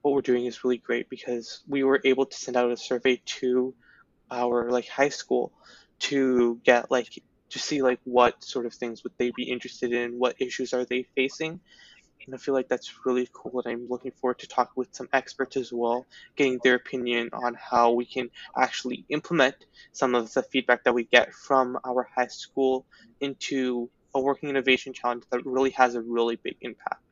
[0.00, 3.20] what we're doing is really great because we were able to send out a survey
[3.24, 3.74] to
[4.30, 5.52] our like high school
[5.98, 10.18] to get like to see like what sort of things would they be interested in,
[10.18, 11.60] what issues are they facing,
[12.26, 13.62] and I feel like that's really cool.
[13.64, 16.06] And I'm looking forward to talk with some experts as well,
[16.36, 19.56] getting their opinion on how we can actually implement
[19.92, 22.86] some of the feedback that we get from our high school
[23.20, 27.02] into a working innovation challenge that really has a really big impact.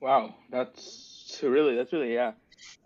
[0.00, 2.32] Wow, that's really that's really yeah,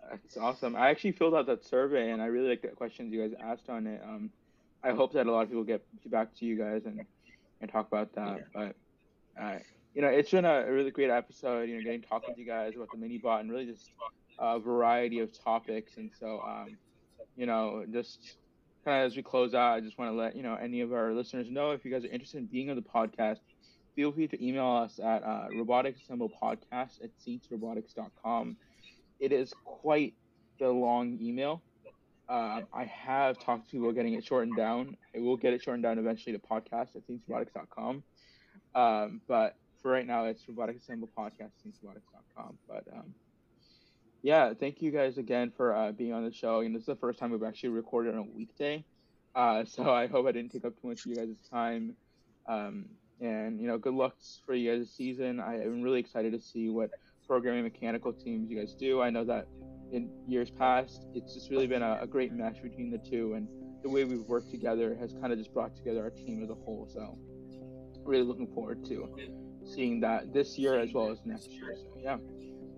[0.09, 0.75] that's awesome.
[0.75, 3.69] I actually filled out that survey and I really like the questions you guys asked
[3.69, 4.01] on it.
[4.03, 4.29] Um,
[4.83, 7.01] I hope that a lot of people get back to you guys and
[7.59, 8.37] and talk about that.
[8.37, 8.43] Yeah.
[8.53, 9.59] But uh,
[9.93, 11.69] you know, it's been a really great episode.
[11.69, 13.91] You know, getting talking to you guys about the mini bot and really just
[14.39, 15.97] a variety of topics.
[15.97, 16.77] And so, um,
[17.35, 18.37] you know, just
[18.85, 20.93] kind of as we close out, I just want to let you know any of
[20.93, 23.39] our listeners know if you guys are interested in being on the podcast,
[23.95, 28.55] feel free to email us at uh, robotics assemble podcast at saintsrobotics.com.
[29.19, 30.13] It is quite
[30.59, 31.61] the long email.
[32.29, 34.95] Uh, I have talked to people getting it shortened down.
[35.13, 38.03] I will get it shortened down eventually to podcast at saintsrobotics.com.
[38.73, 41.51] Um, but for right now, it's Robotic Assemble Podcast,
[41.83, 42.57] robotics.com.
[42.67, 43.13] But um,
[44.21, 46.59] yeah, thank you guys again for uh, being on the show.
[46.59, 48.83] And this is the first time we've actually recorded on a weekday.
[49.35, 51.95] Uh, so I hope I didn't take up too much of you guys' time.
[52.47, 52.85] Um,
[53.19, 54.15] and, you know, good luck
[54.45, 55.39] for you guys this season.
[55.39, 56.91] I am really excited to see what
[57.27, 59.01] programming mechanical teams you guys do.
[59.01, 59.47] I know that
[59.91, 63.33] in years past, it's just really been a, a great match between the two.
[63.33, 63.47] And
[63.83, 66.55] the way we've worked together has kind of just brought together our team as a
[66.55, 66.87] whole.
[66.91, 67.17] So
[68.03, 71.75] really looking forward to seeing that this year as well as next year.
[71.75, 72.17] So yeah,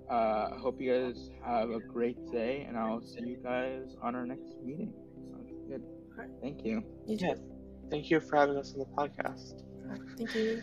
[0.10, 4.16] uh, I hope you guys have a great day, and I'll see you guys on
[4.16, 4.94] our next meeting.
[5.32, 5.84] Sounds good.
[6.42, 6.84] Thank you.
[7.06, 7.36] Yeah.
[7.90, 9.64] Thank you for having us on the podcast.
[10.18, 10.62] Thank you.